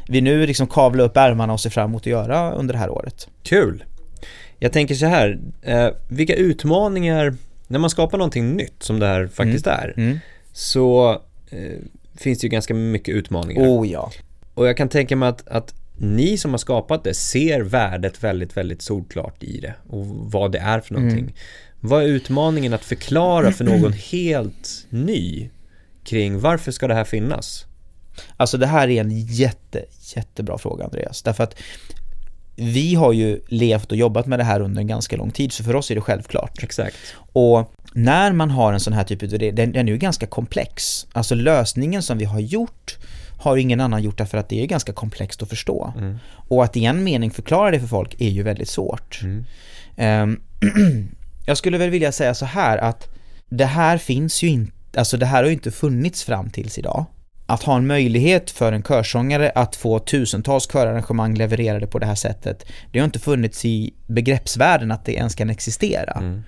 [0.08, 2.90] vi nu liksom kavlar upp ärmarna och ser fram emot att göra under det här
[2.90, 3.28] året.
[3.42, 3.84] Kul!
[4.58, 7.34] Jag tänker så här, eh, vilka utmaningar,
[7.66, 9.78] när man skapar någonting nytt som det här faktiskt mm.
[9.78, 10.18] är, mm.
[10.52, 11.12] så
[11.50, 11.78] eh,
[12.16, 13.62] finns det ju ganska mycket utmaningar.
[13.62, 14.10] Oh ja.
[14.54, 18.56] Och jag kan tänka mig att, att ni som har skapat det ser värdet väldigt,
[18.56, 21.20] väldigt solklart i det och vad det är för någonting.
[21.20, 21.34] Mm.
[21.80, 25.50] Vad är utmaningen att förklara för någon helt ny
[26.08, 27.66] kring varför ska det här finnas?
[28.36, 29.84] Alltså det här är en jätte,
[30.16, 31.22] jättebra fråga Andreas.
[31.22, 31.54] Därför att
[32.56, 35.64] vi har ju levt och jobbat med det här under en ganska lång tid, så
[35.64, 36.62] för oss är det självklart.
[36.62, 36.96] Exakt.
[37.32, 40.26] Och när man har en sån här typ av idé, den, den är ju ganska
[40.26, 41.06] komplex.
[41.12, 42.96] Alltså lösningen som vi har gjort
[43.38, 45.92] har ingen annan gjort därför att det är ganska komplext att förstå.
[45.98, 46.18] Mm.
[46.48, 49.20] Och att i en mening förklara det för folk är ju väldigt svårt.
[49.22, 49.44] Mm.
[50.22, 50.40] Um,
[51.46, 53.08] jag skulle väl vilja säga så här att
[53.48, 57.04] det här finns ju inte alltså det här har ju inte funnits fram tills idag.
[57.46, 62.14] Att ha en möjlighet för en körsångare att få tusentals körarrangemang levererade på det här
[62.14, 66.12] sättet, det har inte funnits i begreppsvärlden att det ens kan existera.
[66.12, 66.42] Mm.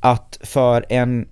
[0.00, 1.28] Att för en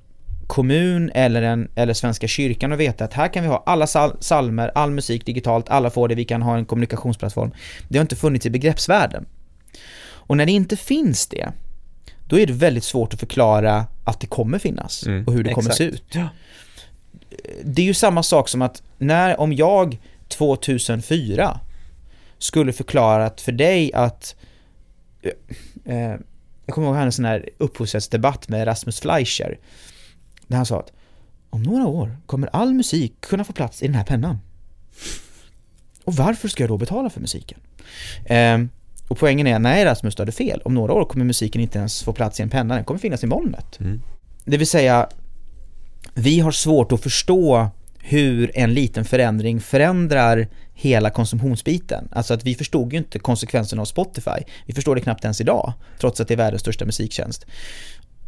[0.46, 4.16] kommun eller, en, eller Svenska kyrkan att veta att här kan vi ha alla sal
[4.20, 7.52] salmer, all musik digitalt, alla får det, vi kan ha en kommunikationsplattform.
[7.88, 9.26] Det har inte funnits i begreppsvärlden.
[10.06, 11.48] Och när det inte finns det,
[12.26, 15.50] då är det väldigt svårt att förklara att det kommer finnas mm, och hur det
[15.50, 15.64] exakt.
[15.64, 16.04] kommer se ut.
[16.12, 16.28] Ja.
[17.64, 19.98] Det är ju samma sak som att när, om jag
[20.28, 21.60] 2004
[22.38, 24.36] skulle förklarat för dig att
[25.22, 26.16] eh, eh,
[26.66, 29.58] jag kommer ihåg han en sån här upphovsrättsdebatt med Rasmus Fleischer
[30.46, 30.92] där han sa att
[31.50, 34.38] om några år kommer all musik kunna få plats i den här pennan.
[36.04, 37.58] Och varför ska jag då betala för musiken?
[38.24, 38.58] Eh,
[39.08, 40.62] och poängen är, nej Rasmus, du hade fel.
[40.64, 43.24] Om några år kommer musiken inte ens få plats i en penna, den kommer finnas
[43.24, 43.80] i molnet.
[43.80, 44.02] Mm.
[44.44, 45.08] Det vill säga,
[46.14, 52.08] vi har svårt att förstå hur en liten förändring förändrar hela konsumtionsbiten.
[52.12, 54.44] Alltså att vi förstod ju inte konsekvenserna av Spotify.
[54.66, 57.46] Vi förstår det knappt ens idag, trots att det är världens största musiktjänst.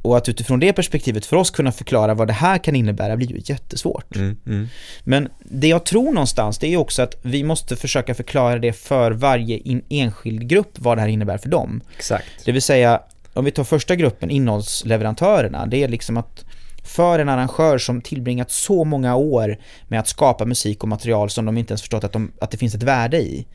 [0.08, 3.32] Och att utifrån det perspektivet för oss kunna förklara vad det här kan innebära blir
[3.32, 4.16] ju jättesvårt.
[4.16, 4.68] Mm, mm.
[5.04, 9.12] Men det jag tror någonstans det är också att vi måste försöka förklara det för
[9.12, 11.80] varje enskild grupp vad det här innebär för dem.
[11.96, 12.26] Exakt.
[12.44, 13.00] Det vill säga,
[13.32, 16.44] om vi tar första gruppen, innehållsleverantörerna, det är liksom att
[16.84, 21.44] för en arrangör som tillbringat så många år med att skapa musik och material som
[21.44, 23.46] de inte ens förstått att, de, att det finns ett värde i.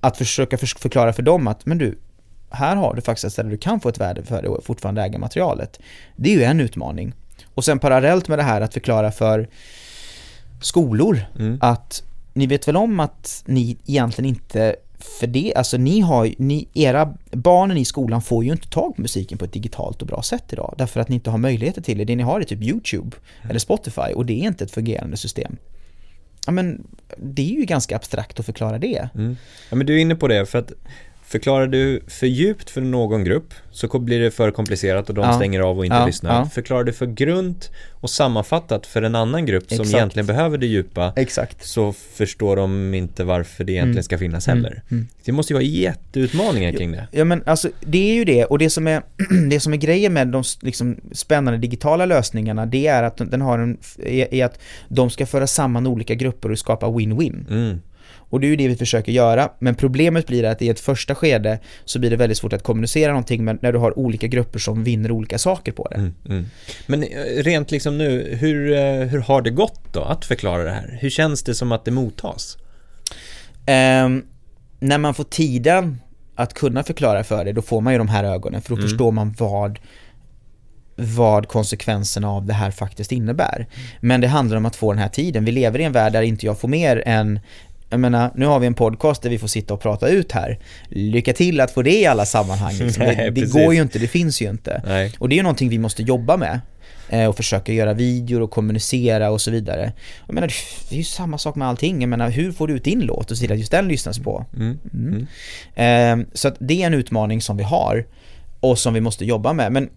[0.00, 1.98] Att försöka förklara för dem att, men du,
[2.52, 5.02] här har du faktiskt ett ställe du kan få ett värde för det och fortfarande
[5.02, 5.80] äga materialet.
[6.16, 7.12] Det är ju en utmaning.
[7.54, 9.48] Och sen parallellt med det här att förklara för
[10.60, 11.58] skolor mm.
[11.60, 16.68] att ni vet väl om att ni egentligen inte för det, alltså ni har ni,
[16.74, 20.22] era barnen i skolan får ju inte tag på musiken på ett digitalt och bra
[20.22, 22.04] sätt idag därför att ni inte har möjligheter till det.
[22.04, 23.50] Det ni har är typ YouTube mm.
[23.50, 25.56] eller Spotify och det är inte ett fungerande system.
[26.46, 26.86] Ja men
[27.16, 29.08] det är ju ganska abstrakt att förklara det.
[29.14, 29.36] Mm.
[29.70, 30.72] Ja men du är inne på det för att
[31.32, 35.32] Förklarar du för djupt för någon grupp så blir det för komplicerat och de ja.
[35.32, 36.06] stänger av och inte ja.
[36.06, 36.44] lyssnar.
[36.44, 39.88] Förklarar du för grunt och sammanfattat för en annan grupp Exakt.
[39.88, 41.66] som egentligen behöver det djupa Exakt.
[41.66, 44.02] så förstår de inte varför det egentligen mm.
[44.02, 44.70] ska finnas heller.
[44.70, 44.82] Mm.
[44.90, 45.08] Mm.
[45.24, 47.08] Det måste ju vara jätteutmaningar kring det.
[47.10, 49.02] Ja men alltså det är ju det och det som är,
[49.50, 53.58] det som är grejen med de liksom, spännande digitala lösningarna det är att den har
[53.58, 54.58] en, är, är att
[54.88, 57.80] de ska föra samman olika grupper och skapa win-win.
[58.02, 58.26] Mm.
[58.30, 61.14] Och det är ju det vi försöker göra, men problemet blir att i ett första
[61.14, 64.84] skede så blir det väldigt svårt att kommunicera någonting när du har olika grupper som
[64.84, 65.96] vinner olika saker på det.
[65.96, 66.46] Mm, mm.
[66.86, 70.70] Men eh, rent liksom nu, hur, eh, hur har det gått då att förklara det
[70.70, 70.98] här?
[71.00, 72.58] Hur känns det som att det mottas?
[73.66, 74.24] Um,
[74.78, 76.00] när man får tiden
[76.34, 78.88] att kunna förklara för det, då får man ju de här ögonen, för då mm.
[78.88, 79.78] förstår man vad
[80.96, 83.66] vad konsekvenserna av det här faktiskt innebär.
[84.00, 85.44] Men det handlar om att få den här tiden.
[85.44, 87.40] Vi lever i en värld där inte jag får mer än
[87.92, 90.58] jag menar, nu har vi en podcast där vi får sitta och prata ut här.
[90.88, 92.74] Lycka till att få det i alla sammanhang.
[92.78, 93.04] Liksom.
[93.04, 94.82] Det, det går ju inte, det finns ju inte.
[94.86, 95.12] Nej.
[95.18, 96.60] Och det är ju någonting vi måste jobba med.
[97.08, 99.92] Eh, och försöka göra videor och kommunicera och så vidare.
[100.26, 100.52] Jag menar,
[100.88, 102.00] det är ju samma sak med allting.
[102.00, 104.18] Jag menar, hur får du ut din låt och se till att just den lyssnas
[104.18, 104.46] på?
[104.56, 104.78] Mm.
[104.92, 105.26] Mm.
[105.74, 106.26] Mm.
[106.32, 108.06] Så att det är en utmaning som vi har
[108.60, 109.72] och som vi måste jobba med.
[109.72, 109.90] Men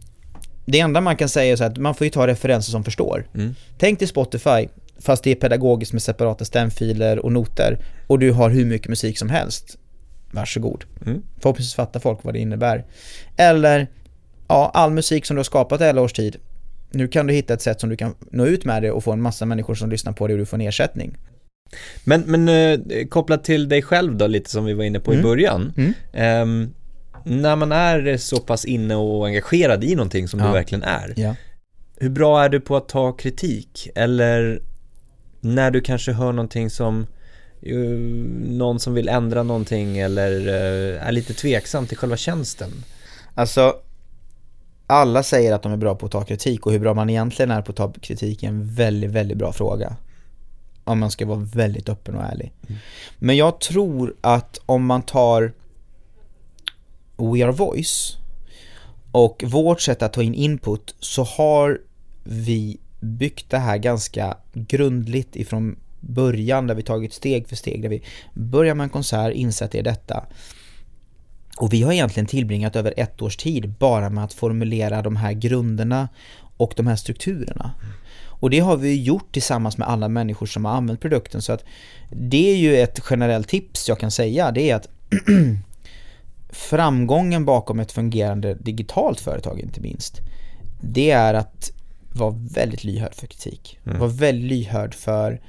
[0.66, 3.28] det enda man kan säga är så att man får ju ta referenser som förstår.
[3.36, 3.56] Mm.
[3.78, 4.68] Tänk till Spotify,
[5.00, 7.78] fast det är pedagogiskt med separata stämfiler och noter
[8.08, 9.78] och du har hur mycket musik som helst.
[10.32, 10.84] Varsågod.
[11.06, 11.22] Mm.
[11.40, 12.86] Förhoppningsvis fattar folk vad det innebär.
[13.38, 13.88] Eller,
[14.48, 16.36] ja, all musik som du har skapat i alla års tid.
[16.92, 19.12] Nu kan du hitta ett sätt som du kan nå ut med det och få
[19.12, 21.18] en massa människor som lyssnar på det och du får en ersättning.
[22.04, 25.20] Men, men eh, kopplat till dig själv då, lite som vi var inne på mm.
[25.20, 25.74] i början.
[25.78, 25.94] Mm.
[26.14, 26.70] Eh,
[27.24, 30.46] när man är så pass inne och engagerad i någonting som ja.
[30.46, 31.14] du verkligen är.
[31.16, 31.36] Ja.
[31.98, 33.90] Hur bra är du på att ta kritik?
[33.96, 34.62] Eller
[35.46, 37.08] när du kanske hör någonting som
[38.44, 42.72] någon som vill ändra någonting eller eh, är lite tveksam till själva tjänsten?
[43.36, 43.76] Alltså,
[44.88, 47.52] alla säger att de är bra på att ta kritik och hur bra man egentligen
[47.52, 49.96] är på att ta kritik är en väldigt, väldigt bra fråga.
[50.84, 52.54] Om man ska vara väldigt öppen och ärlig.
[52.68, 52.80] Mm.
[53.20, 55.54] Men jag tror att om man tar
[57.18, 58.18] We Are Voice
[59.12, 61.82] och vårt sätt att ta in input så har
[62.24, 67.90] vi byggt det här ganska grundligt ifrån början där vi tagit steg för steg där
[67.90, 68.04] vi
[68.34, 70.26] börjar med en konsert, insett det är detta.
[71.58, 75.34] Och vi har egentligen tillbringat över ett års tid bara med att formulera de här
[75.34, 76.10] grunderna
[76.58, 77.72] och de här strukturerna.
[78.40, 81.64] Och det har vi gjort tillsammans med alla människor som har använt produkten så att
[82.10, 84.88] det är ju ett generellt tips jag kan säga, det är att
[86.50, 90.22] framgången bakom ett fungerande digitalt företag inte minst,
[90.82, 91.72] det är att
[92.16, 93.80] vara väldigt lyhörd för kritik.
[93.86, 94.00] Mm.
[94.00, 95.42] Vara väldigt lyhörd för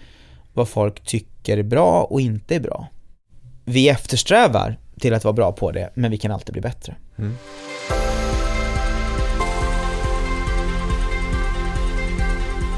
[0.55, 2.89] vad folk tycker är bra och inte är bra.
[3.65, 6.97] Vi eftersträvar till att vara bra på det, men vi kan alltid bli bättre.
[7.19, 7.35] Mm.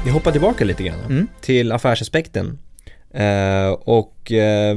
[0.05, 1.27] Vi hoppar tillbaka lite grann mm.
[1.41, 2.57] till affärsaspekten
[3.13, 4.75] Eh, och eh,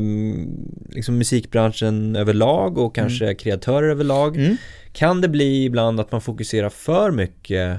[0.89, 3.37] liksom musikbranschen överlag och kanske mm.
[3.37, 4.37] kreatörer överlag.
[4.37, 4.57] Mm.
[4.93, 7.79] Kan det bli ibland att man fokuserar för mycket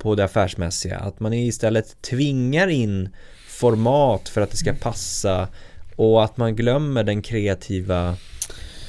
[0.00, 0.98] på det affärsmässiga?
[0.98, 3.08] Att man istället tvingar in
[3.48, 5.48] format för att det ska passa
[5.96, 8.08] och att man glömmer den kreativa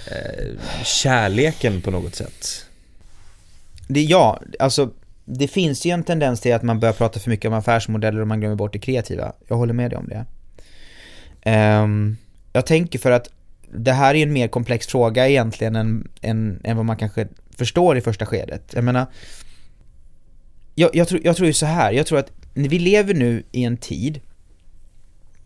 [0.08, 2.66] eh, kärleken på något sätt?
[3.88, 4.90] Det, ja, alltså
[5.26, 8.28] det finns ju en tendens till att man börjar prata för mycket om affärsmodeller och
[8.28, 9.34] man glömmer bort det kreativa.
[9.48, 10.26] Jag håller med dig om det.
[11.52, 12.18] Um,
[12.54, 13.30] jag tänker för att
[13.74, 17.98] det här är en mer komplex fråga egentligen än, än, än vad man kanske förstår
[17.98, 18.72] i första skedet.
[18.74, 19.06] Jag menar,
[20.76, 23.64] jag, jag, tror, jag tror ju så här, jag tror att vi lever nu i
[23.64, 24.20] en tid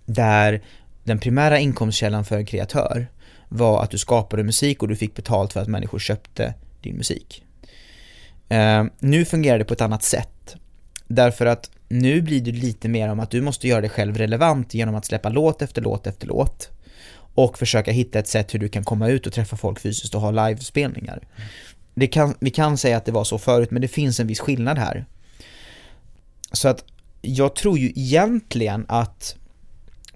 [0.05, 0.63] där
[1.03, 3.07] den primära inkomstkällan för en kreatör
[3.49, 7.43] var att du skapade musik och du fick betalt för att människor köpte din musik.
[8.51, 10.55] Uh, nu fungerar det på ett annat sätt.
[11.07, 14.73] Därför att nu blir det lite mer om att du måste göra dig själv relevant
[14.73, 16.69] genom att släppa låt efter låt efter låt
[17.35, 20.21] och försöka hitta ett sätt hur du kan komma ut och träffa folk fysiskt och
[20.21, 21.27] ha livespelningar.
[21.95, 24.39] Det kan, vi kan säga att det var så förut, men det finns en viss
[24.39, 25.05] skillnad här.
[26.55, 26.83] Så att
[27.21, 29.35] jag tror ju egentligen att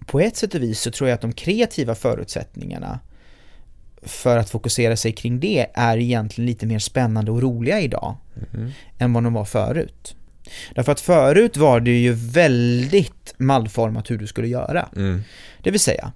[0.06, 3.00] på ett sätt och vis så tror jag att de kreativa förutsättningarna
[4.02, 8.16] för att fokusera sig kring det är egentligen lite mer spännande och roliga idag
[8.54, 8.72] mm.
[8.98, 10.16] än vad de var förut.
[10.76, 14.90] Därför att förut var det ju väldigt mallformat hur du skulle göra.
[14.96, 15.24] Mm.
[15.64, 16.12] Det vill säga,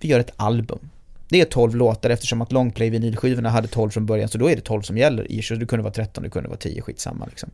[0.00, 0.88] vi gör ett album.
[1.32, 4.56] Det är 12 låtar eftersom att longplay vinylskivorna hade 12 från början så då är
[4.56, 7.26] det 12 som gäller i så det kunde vara 13, det kunde vara 10, skitsamma
[7.26, 7.50] liksom.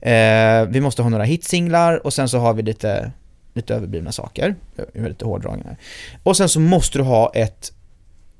[0.00, 3.12] Eh, vi måste ha några hitsinglar och sen så har vi lite,
[3.54, 5.76] lite överblivna saker, jag är lite hårdragen här.
[6.22, 7.72] Och sen så måste du ha ett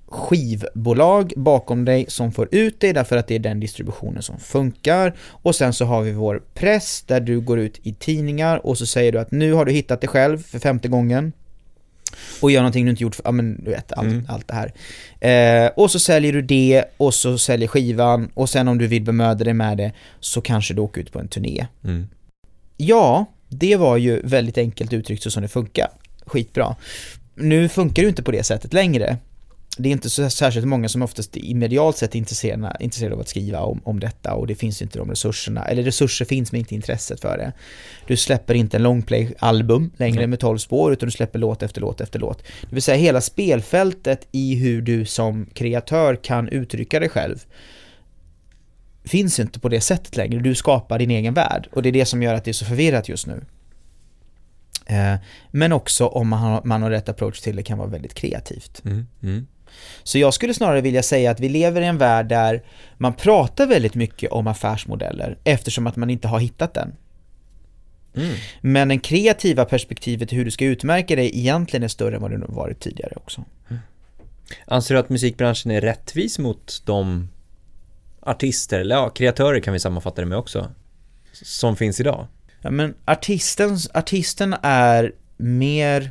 [0.09, 5.14] skivbolag bakom dig som får ut dig därför att det är den distributionen som funkar.
[5.22, 8.87] Och sen så har vi vår press där du går ut i tidningar och så
[8.87, 11.33] säger du att nu har du hittat dig själv för femte gången.
[12.41, 14.27] Och gör någonting du inte gjort för, ja men du vet allt, mm.
[14.29, 14.73] allt det här.
[15.21, 19.03] Eh, och så säljer du det och så säljer skivan och sen om du vill
[19.03, 21.67] bemöda dig med det så kanske du åker ut på en turné.
[21.85, 22.07] Mm.
[22.77, 25.89] Ja, det var ju väldigt enkelt uttryckt så som det funkar.
[26.27, 26.77] Skitbra.
[27.35, 29.19] nu funkar det ju inte på det sättet längre.
[29.79, 33.21] Det är inte så särskilt många som oftast i medialt sett är intresserade, intresserade av
[33.21, 36.59] att skriva om, om detta och det finns inte de resurserna, eller resurser finns men
[36.59, 37.53] inte intresset för det.
[38.07, 40.31] Du släpper inte en longplay-album längre mm.
[40.31, 42.39] med 12 spår utan du släpper låt efter låt efter låt.
[42.39, 47.45] Det vill säga hela spelfältet i hur du som kreatör kan uttrycka dig själv
[49.05, 50.41] finns inte på det sättet längre.
[50.41, 52.64] Du skapar din egen värld och det är det som gör att det är så
[52.64, 53.45] förvirrat just nu.
[54.87, 55.14] Eh,
[55.51, 58.85] men också om man har, man har rätt approach till det kan vara väldigt kreativt.
[58.85, 59.47] Mm, mm.
[60.03, 62.62] Så jag skulle snarare vilja säga att vi lever i en värld där
[62.97, 66.93] man pratar väldigt mycket om affärsmodeller eftersom att man inte har hittat den.
[68.16, 68.35] Mm.
[68.61, 72.47] Men det kreativa perspektivet hur du ska utmärka dig egentligen är större än vad det
[72.49, 73.45] varit tidigare också.
[73.68, 73.83] Mm.
[74.66, 77.29] Anser du att musikbranschen är rättvis mot de
[78.20, 80.70] artister, eller ja, kreatörer kan vi sammanfatta det med också,
[81.33, 82.27] som finns idag?
[82.61, 86.11] Ja, men artisten, artisten är mer,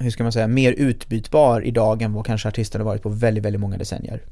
[0.00, 3.44] hur ska man säga, mer utbytbar idag än vad kanske artisten har varit på väldigt,
[3.44, 4.22] väldigt många decennier.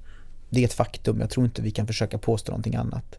[0.50, 3.18] Det är ett faktum, jag tror inte vi kan försöka påstå någonting annat.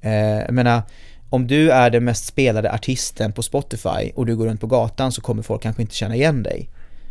[0.00, 0.82] Eh, jag menar,
[1.30, 5.12] om du är den mest spelade artisten på Spotify och du går runt på gatan
[5.12, 6.68] så kommer folk kanske inte känna igen dig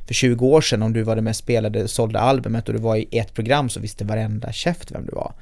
[0.09, 2.95] för 20 år sedan om du var det mest spelade, sålda albumet och du var
[2.95, 5.33] i ett program så visste varenda käft vem du var.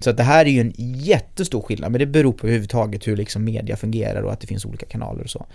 [0.00, 3.16] Så att det här är ju en jättestor skillnad, men det beror på överhuvudtaget hur
[3.16, 5.46] liksom media fungerar och att det finns olika kanaler och så.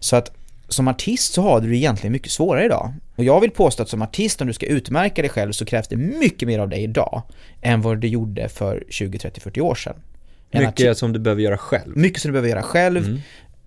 [0.00, 0.32] Så att
[0.72, 2.94] som artist så har du det egentligen mycket svårare idag.
[3.16, 5.88] Och jag vill påstå att som artist, om du ska utmärka dig själv så krävs
[5.88, 7.22] det mycket mer av dig idag
[7.60, 9.96] än vad det gjorde för 20, 30, 40 år sedan.
[10.52, 11.96] Mycket som du behöver göra själv.
[11.96, 13.06] Mycket som du behöver göra själv.
[13.06, 13.20] Mm.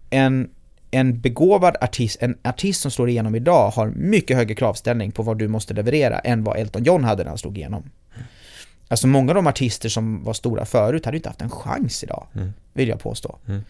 [0.10, 0.50] En
[0.94, 5.38] en begåvad artist, en artist som slår igenom idag har mycket högre kravställning på vad
[5.38, 7.90] du måste leverera än vad Elton John hade när han slog igenom.
[8.88, 12.28] Alltså många av de artister som var stora förut hade inte haft en chans idag,
[12.36, 12.54] mm.
[12.74, 13.38] vill jag påstå.
[13.48, 13.64] Mm.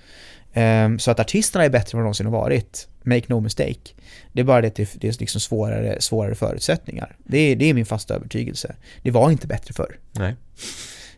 [0.55, 3.93] Um, så att artisterna är bättre än vad de någonsin har varit, make no mistake.
[4.31, 7.15] Det är bara det att det är liksom svårare, svårare förutsättningar.
[7.23, 8.75] Det är, det är min fasta övertygelse.
[9.01, 9.97] Det var inte bättre förr.
[10.11, 10.31] Nej.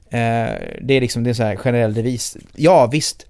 [0.06, 2.38] Uh, det är liksom, det är så här generell devis.
[2.56, 3.26] Ja, visst,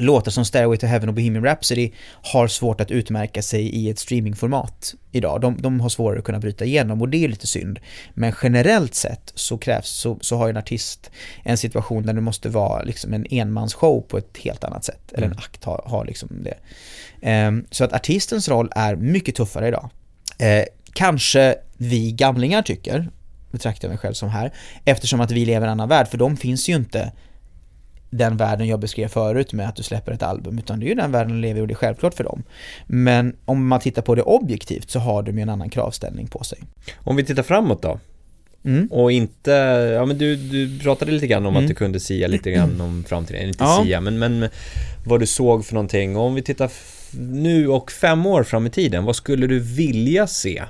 [0.00, 1.90] låtar som Stairway to Heaven och Bohemian Rhapsody
[2.22, 5.40] har svårt att utmärka sig i ett streamingformat idag.
[5.40, 7.78] De, de har svårare att kunna bryta igenom och det är lite synd.
[8.14, 11.10] Men generellt sett så krävs, så, så har en artist
[11.42, 15.12] en situation där det måste vara liksom en enmansshow på ett helt annat sätt.
[15.12, 15.38] Eller en mm.
[15.38, 16.58] akt har, har liksom det.
[17.46, 19.90] Um, så att artistens roll är mycket tuffare idag.
[20.42, 23.10] Uh, kanske vi gamlingar tycker,
[23.50, 24.52] betraktar jag mig själv som här,
[24.84, 27.12] eftersom att vi lever i en annan värld, för de finns ju inte
[28.10, 30.94] den världen jag beskrev förut med att du släpper ett album, utan det är ju
[30.94, 32.42] den världen du lever i och det är självklart för dem.
[32.86, 36.44] Men om man tittar på det objektivt så har de ju en annan kravställning på
[36.44, 36.58] sig.
[36.96, 38.00] Om vi tittar framåt då?
[38.64, 38.86] Mm.
[38.86, 39.50] Och inte,
[39.94, 41.64] ja men du, du pratade lite grann om mm.
[41.64, 43.82] att du kunde sia lite grann om framtiden, inte ja.
[43.84, 44.48] sia, men, men
[45.06, 46.16] vad du såg för någonting.
[46.16, 46.70] Och om vi tittar
[47.18, 50.62] nu och fem år fram i tiden, vad skulle du vilja se?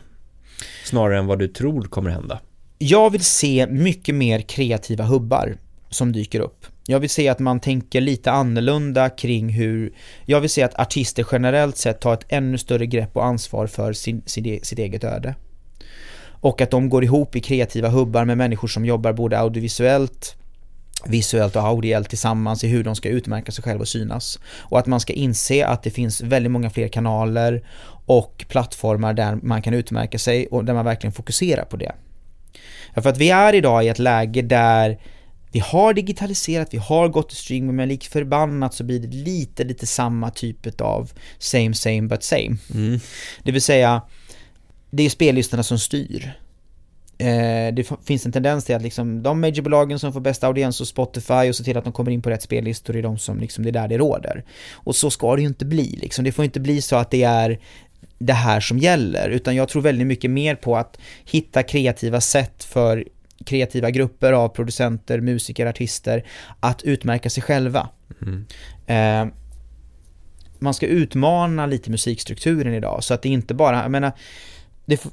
[0.85, 2.41] Snarare än vad du tror kommer hända?
[2.79, 5.57] Jag vill se mycket mer kreativa hubbar
[5.91, 6.58] som dyker upp.
[6.91, 9.93] Jag vill se att man tänker lite annorlunda kring hur,
[10.25, 13.93] jag vill se att artister generellt sett tar ett ännu större grepp och ansvar för
[13.93, 15.35] sin, sin, e-, sitt eget öde.
[16.21, 20.37] Och att de går ihop i kreativa hubbar med människor som jobbar både audiovisuellt,
[21.07, 24.39] visuellt och audiellt tillsammans i hur de ska utmärka sig själva och synas.
[24.59, 27.69] Och att man ska inse att det finns väldigt många fler kanaler
[28.07, 31.93] och plattformar där man kan utmärka sig och där man verkligen fokuserar på det.
[32.95, 34.99] För att vi är idag i ett läge där
[35.53, 39.65] vi har digitaliserat, vi har gått till streaming men lik förbannat så blir det lite,
[39.65, 42.57] lite samma typ av same, same but same.
[42.75, 43.01] Mm.
[43.43, 44.03] Det vill säga,
[44.91, 46.33] det är spellistorna som styr.
[47.19, 50.89] Eh, det finns en tendens till att liksom, de majorbolagen som får bästa audiens hos
[50.89, 53.65] Spotify och ser till att de kommer in på rätt spellistor är de som liksom,
[53.65, 54.45] det är där det råder.
[54.73, 56.25] Och så ska det ju inte bli liksom.
[56.25, 57.61] Det får inte bli så att det är
[58.19, 62.65] det här som gäller, utan jag tror väldigt mycket mer på att hitta kreativa sätt
[62.65, 63.05] för
[63.45, 66.25] kreativa grupper av producenter, musiker, artister
[66.61, 67.89] att utmärka sig själva.
[68.23, 68.47] Mm.
[68.87, 69.35] Eh,
[70.59, 74.13] man ska utmana lite musikstrukturen idag så att det inte bara, jag menar,
[74.87, 75.07] det,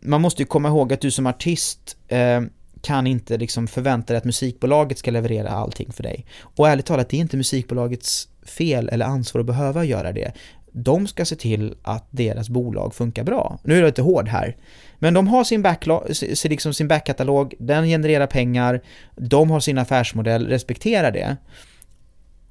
[0.00, 2.40] man måste ju komma ihåg att du som artist eh,
[2.82, 6.26] kan inte liksom förvänta dig att musikbolaget ska leverera allting för dig.
[6.40, 10.32] Och ärligt talat, det är inte musikbolagets fel eller ansvar att behöva göra det.
[10.72, 13.58] De ska se till att deras bolag funkar bra.
[13.64, 14.56] Nu är jag lite hård här,
[14.98, 16.02] men de har sin, backlog,
[16.44, 18.80] liksom sin backkatalog, den genererar pengar,
[19.16, 21.36] de har sin affärsmodell, respektera det.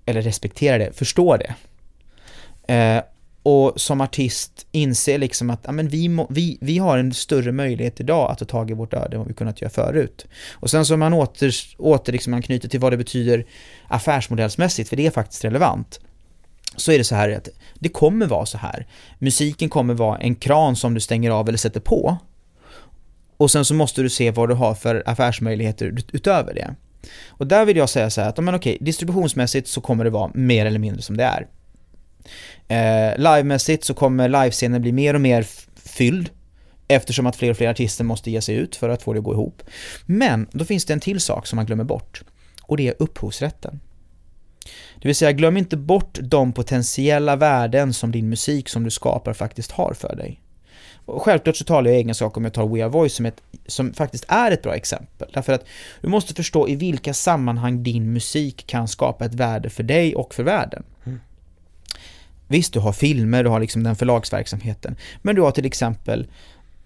[0.05, 1.55] Eller respektera det, förstå det.
[2.73, 3.03] Eh,
[3.43, 7.51] och som artist inse liksom att ja, men vi, må, vi, vi har en större
[7.51, 10.25] möjlighet idag att ta tag i vårt öde än vad vi kunnat göra förut.
[10.53, 13.45] Och sen så man åter, åter liksom man knyter till vad det betyder
[13.87, 15.99] affärsmodellsmässigt, för det är faktiskt relevant
[16.77, 17.49] så är det så här att
[17.79, 18.87] det kommer vara så här.
[19.19, 22.17] Musiken kommer vara en kran som du stänger av eller sätter på.
[23.37, 26.75] Och sen så måste du se vad du har för affärsmöjligheter utöver det.
[27.27, 30.31] Och där vill jag säga så här att, men okej, distributionsmässigt så kommer det vara
[30.33, 31.47] mer eller mindre som det är.
[32.67, 36.29] Eh, livemässigt så kommer livescenen bli mer och mer fylld
[36.87, 39.25] eftersom att fler och fler artister måste ge sig ut för att få det att
[39.25, 39.63] gå ihop.
[40.05, 42.23] Men då finns det en till sak som man glömmer bort
[42.61, 43.79] och det är upphovsrätten.
[45.01, 49.33] Det vill säga, glöm inte bort de potentiella värden som din musik som du skapar
[49.33, 50.41] faktiskt har för dig.
[51.07, 53.41] Och självklart så talar jag egen sak om jag tar We Are Voice som, ett,
[53.67, 55.29] som faktiskt är ett bra exempel.
[55.33, 55.65] Därför att
[56.01, 60.33] du måste förstå i vilka sammanhang din musik kan skapa ett värde för dig och
[60.33, 60.83] för världen.
[61.05, 61.19] Mm.
[62.47, 64.95] Visst, du har filmer, du har liksom den förlagsverksamheten.
[65.21, 66.27] Men du har till exempel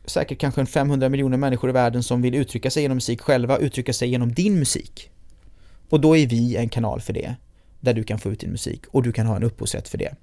[0.06, 3.58] säkert kanske en 500 miljoner människor i världen som vill uttrycka sig genom musik själva,
[3.58, 5.10] uttrycka sig genom din musik.
[5.90, 7.36] Och då är vi en kanal för det,
[7.82, 10.16] där du kan få ut din musik och du kan ha en upphovsrätt för det.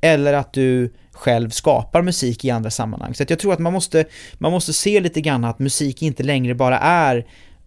[0.00, 3.14] Eller att du själv skapar musik i andra sammanhang.
[3.14, 4.04] Så jag tror att man måste,
[4.38, 7.26] man måste se lite grann att musik inte längre bara är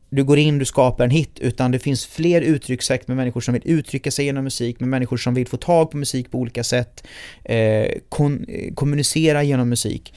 [0.09, 3.53] du går in, du skapar en hit, utan det finns fler uttryckssätt med människor som
[3.53, 6.63] vill uttrycka sig genom musik, med människor som vill få tag på musik på olika
[6.63, 7.03] sätt,
[7.43, 10.13] eh, kon kommunicera genom musik.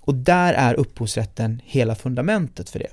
[0.00, 2.90] Och där är upphovsrätten hela fundamentet för det.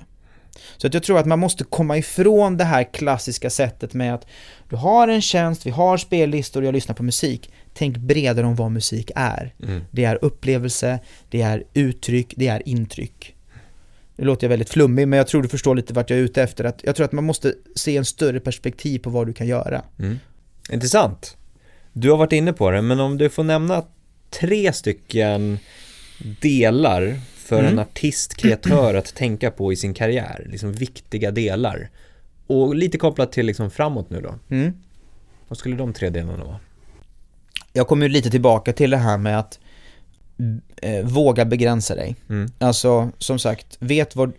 [0.76, 4.26] Så att jag tror att man måste komma ifrån det här klassiska sättet med att
[4.68, 7.50] du har en tjänst, vi har spellistor och jag lyssnar på musik.
[7.74, 9.54] Tänk bredare om vad musik är.
[9.62, 9.84] Mm.
[9.90, 10.98] Det är upplevelse,
[11.30, 13.34] det är uttryck, det är intryck.
[14.16, 16.42] Nu låter jag väldigt flummig, men jag tror du förstår lite vart jag är ute
[16.42, 16.64] efter.
[16.64, 19.82] Att jag tror att man måste se en större perspektiv på vad du kan göra.
[19.98, 20.18] Mm.
[20.70, 21.36] Intressant.
[21.92, 23.84] Du har varit inne på det, men om du får nämna
[24.30, 25.58] tre stycken
[26.40, 27.20] delar
[27.52, 27.72] för mm.
[27.72, 31.90] en artist, kreatör att tänka på i sin karriär, liksom viktiga delar.
[32.46, 34.34] Och lite kopplat till liksom framåt nu då.
[34.48, 34.72] Mm.
[35.48, 36.60] Vad skulle de tre delarna vara?
[37.72, 39.58] Jag kommer lite tillbaka till det här med att
[40.82, 42.16] eh, våga begränsa dig.
[42.28, 42.50] Mm.
[42.58, 44.32] Alltså, som sagt, vet vad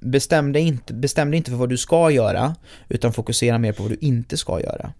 [0.00, 2.56] bestäm dig, inte, bestäm dig inte för vad du ska göra,
[2.88, 4.92] utan fokusera mer på vad du inte ska göra.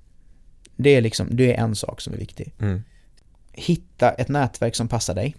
[0.76, 2.52] Det är liksom, det är en sak som är viktig.
[2.61, 2.82] Mm.
[3.52, 5.36] Hitta ett nätverk som passar dig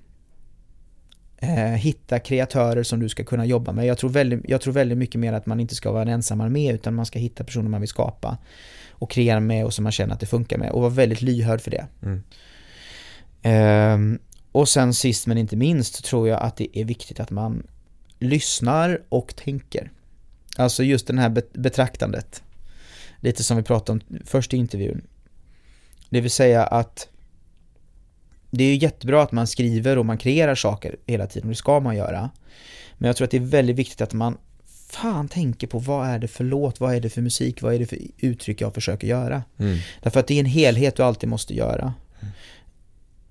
[1.78, 3.86] hitta kreatörer som du ska kunna jobba med.
[3.86, 6.42] Jag tror, väldigt, jag tror väldigt mycket mer att man inte ska vara en ensam
[6.42, 8.38] armé utan man ska hitta personer man vill skapa
[8.90, 11.62] och kreera med och som man känner att det funkar med och vara väldigt lyhörd
[11.62, 11.86] för det.
[12.02, 12.24] Mm.
[13.42, 14.20] Eh,
[14.52, 17.68] och sen sist men inte minst tror jag att det är viktigt att man
[18.20, 19.92] lyssnar och tänker.
[20.58, 22.44] Alltså just det här betraktandet.
[23.20, 25.02] Lite som vi pratade om först i intervjun.
[26.10, 27.08] Det vill säga att
[28.52, 31.80] det är ju jättebra att man skriver och man kreerar saker hela tiden, det ska
[31.80, 32.30] man göra.
[32.98, 34.38] Men jag tror att det är väldigt viktigt att man
[34.90, 37.80] fan tänker på vad är det för låt, vad är det för musik, vad är
[37.80, 39.44] det för uttryck jag försöker göra.
[39.58, 39.78] Mm.
[40.02, 41.94] Därför att det är en helhet du alltid måste göra.
[42.20, 42.34] Mm.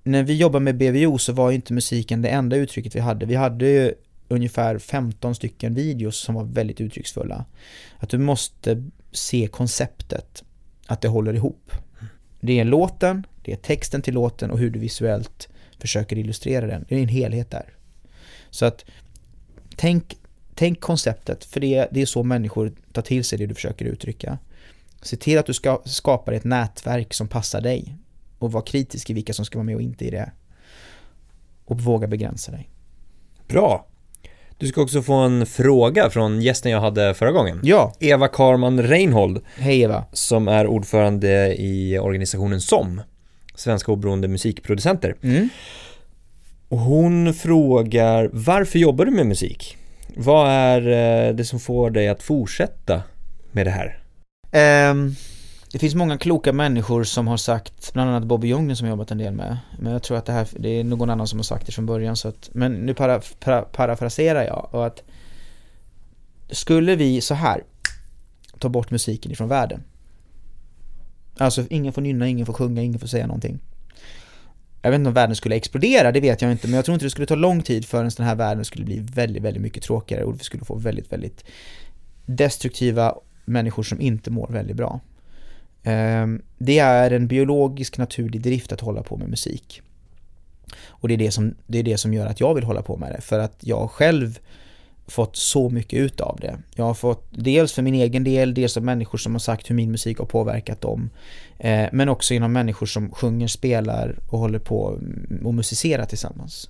[0.03, 3.25] När vi jobbade med BVO så var ju inte musiken det enda uttrycket vi hade.
[3.25, 3.93] Vi hade ju
[4.27, 7.45] ungefär 15 stycken videos som var väldigt uttrycksfulla.
[7.97, 10.43] Att du måste se konceptet,
[10.85, 11.71] att det håller ihop.
[12.39, 16.85] Det är låten, det är texten till låten och hur du visuellt försöker illustrera den.
[16.89, 17.73] Det är en helhet där.
[18.49, 18.85] Så att
[19.75, 20.17] tänk,
[20.55, 24.37] tänk konceptet, för det, det är så människor tar till sig det du försöker uttrycka.
[25.01, 27.95] Se till att du ska, skapar ett nätverk som passar dig
[28.39, 30.31] och var kritisk i vilka som ska vara med och inte i det.
[31.65, 32.69] Och våga begränsa dig.
[33.47, 33.87] Bra!
[34.57, 37.59] Du ska också få en fråga från gästen jag hade förra gången.
[37.63, 37.93] Ja.
[37.99, 39.41] Eva Karman Reinhold.
[39.55, 40.05] Hej Eva.
[40.11, 43.01] Som är ordförande i organisationen SOM.
[43.55, 45.15] Svenska oberoende musikproducenter.
[45.21, 45.49] Mm.
[46.69, 49.77] Hon frågar, varför jobbar du med musik?
[50.15, 50.81] Vad är
[51.27, 53.03] eh, det som får dig att fortsätta
[53.51, 53.97] med det här?
[54.91, 55.15] Um,
[55.71, 59.11] det finns många kloka människor som har sagt, bland annat Bobby Ljunggren som jag jobbat
[59.11, 59.57] en del med.
[59.79, 61.85] Men jag tror att det här, det är någon annan som har sagt det från
[61.85, 65.03] början så att, men nu para, para, parafraserar jag och att
[66.49, 67.63] skulle vi så här
[68.59, 69.83] ta bort musiken ifrån världen.
[71.41, 73.59] Alltså ingen får nynna, ingen får sjunga, ingen får säga någonting.
[74.81, 77.05] Jag vet inte om världen skulle explodera, det vet jag inte, men jag tror inte
[77.05, 80.23] det skulle ta lång tid förrän den här världen skulle bli väldigt, väldigt mycket tråkigare
[80.23, 81.45] och vi skulle få väldigt, väldigt
[82.25, 83.15] destruktiva
[83.45, 84.99] människor som inte mår väldigt bra.
[85.83, 89.81] Ehm, det är en biologisk naturlig drift att hålla på med musik.
[90.87, 92.97] Och det är det, som, det är det som gör att jag vill hålla på
[92.97, 94.39] med det, för att jag själv
[95.11, 96.59] fått så mycket ut av det.
[96.75, 99.75] Jag har fått dels för min egen del, dels av människor som har sagt hur
[99.75, 101.09] min musik har påverkat dem.
[101.59, 106.69] Eh, men också genom människor som sjunger, spelar och håller på mm, och musicerar tillsammans.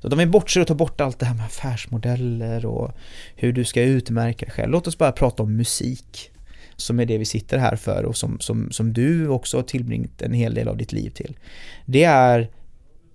[0.00, 2.92] Så de vill bortser och tar bort allt det här med affärsmodeller och
[3.36, 4.72] hur du ska utmärka dig själv.
[4.72, 6.30] Låt oss bara prata om musik.
[6.76, 10.22] som är det vi sitter här för och som, som, som du också har tillbringat
[10.22, 11.38] en hel del av ditt liv till.
[11.86, 12.50] Det är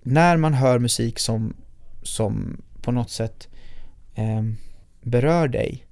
[0.02, 1.54] när man hör musik som,
[2.02, 3.49] som på något sätt
[4.20, 4.42] eh,
[5.02, 5.86] berör dig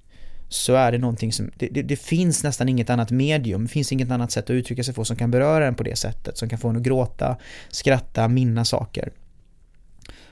[0.49, 3.91] så är det någonting som, det, det, det, finns nästan inget annat medium, det finns
[3.91, 6.49] inget annat sätt att uttrycka sig på som kan beröra en på det sättet, som
[6.49, 7.37] kan få en att gråta,
[7.69, 9.11] skratta, minna saker.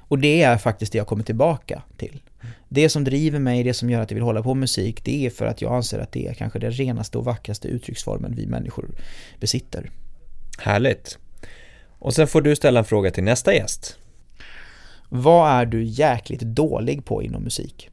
[0.10, 2.22] Och det är faktiskt det jag kommer tillbaka till.
[2.70, 5.26] Det som driver mig, det som gör att jag vill hålla på med musik, det
[5.26, 8.46] är för att jag anser att det är kanske den renaste och vackraste uttrycksformen vi
[8.46, 8.90] människor
[9.40, 9.92] besitter.
[10.60, 11.18] Härligt.
[12.00, 13.98] Och sen får du ställa en fråga till nästa gäst.
[15.10, 17.90] Vad är du jäkligt dålig på inom musik?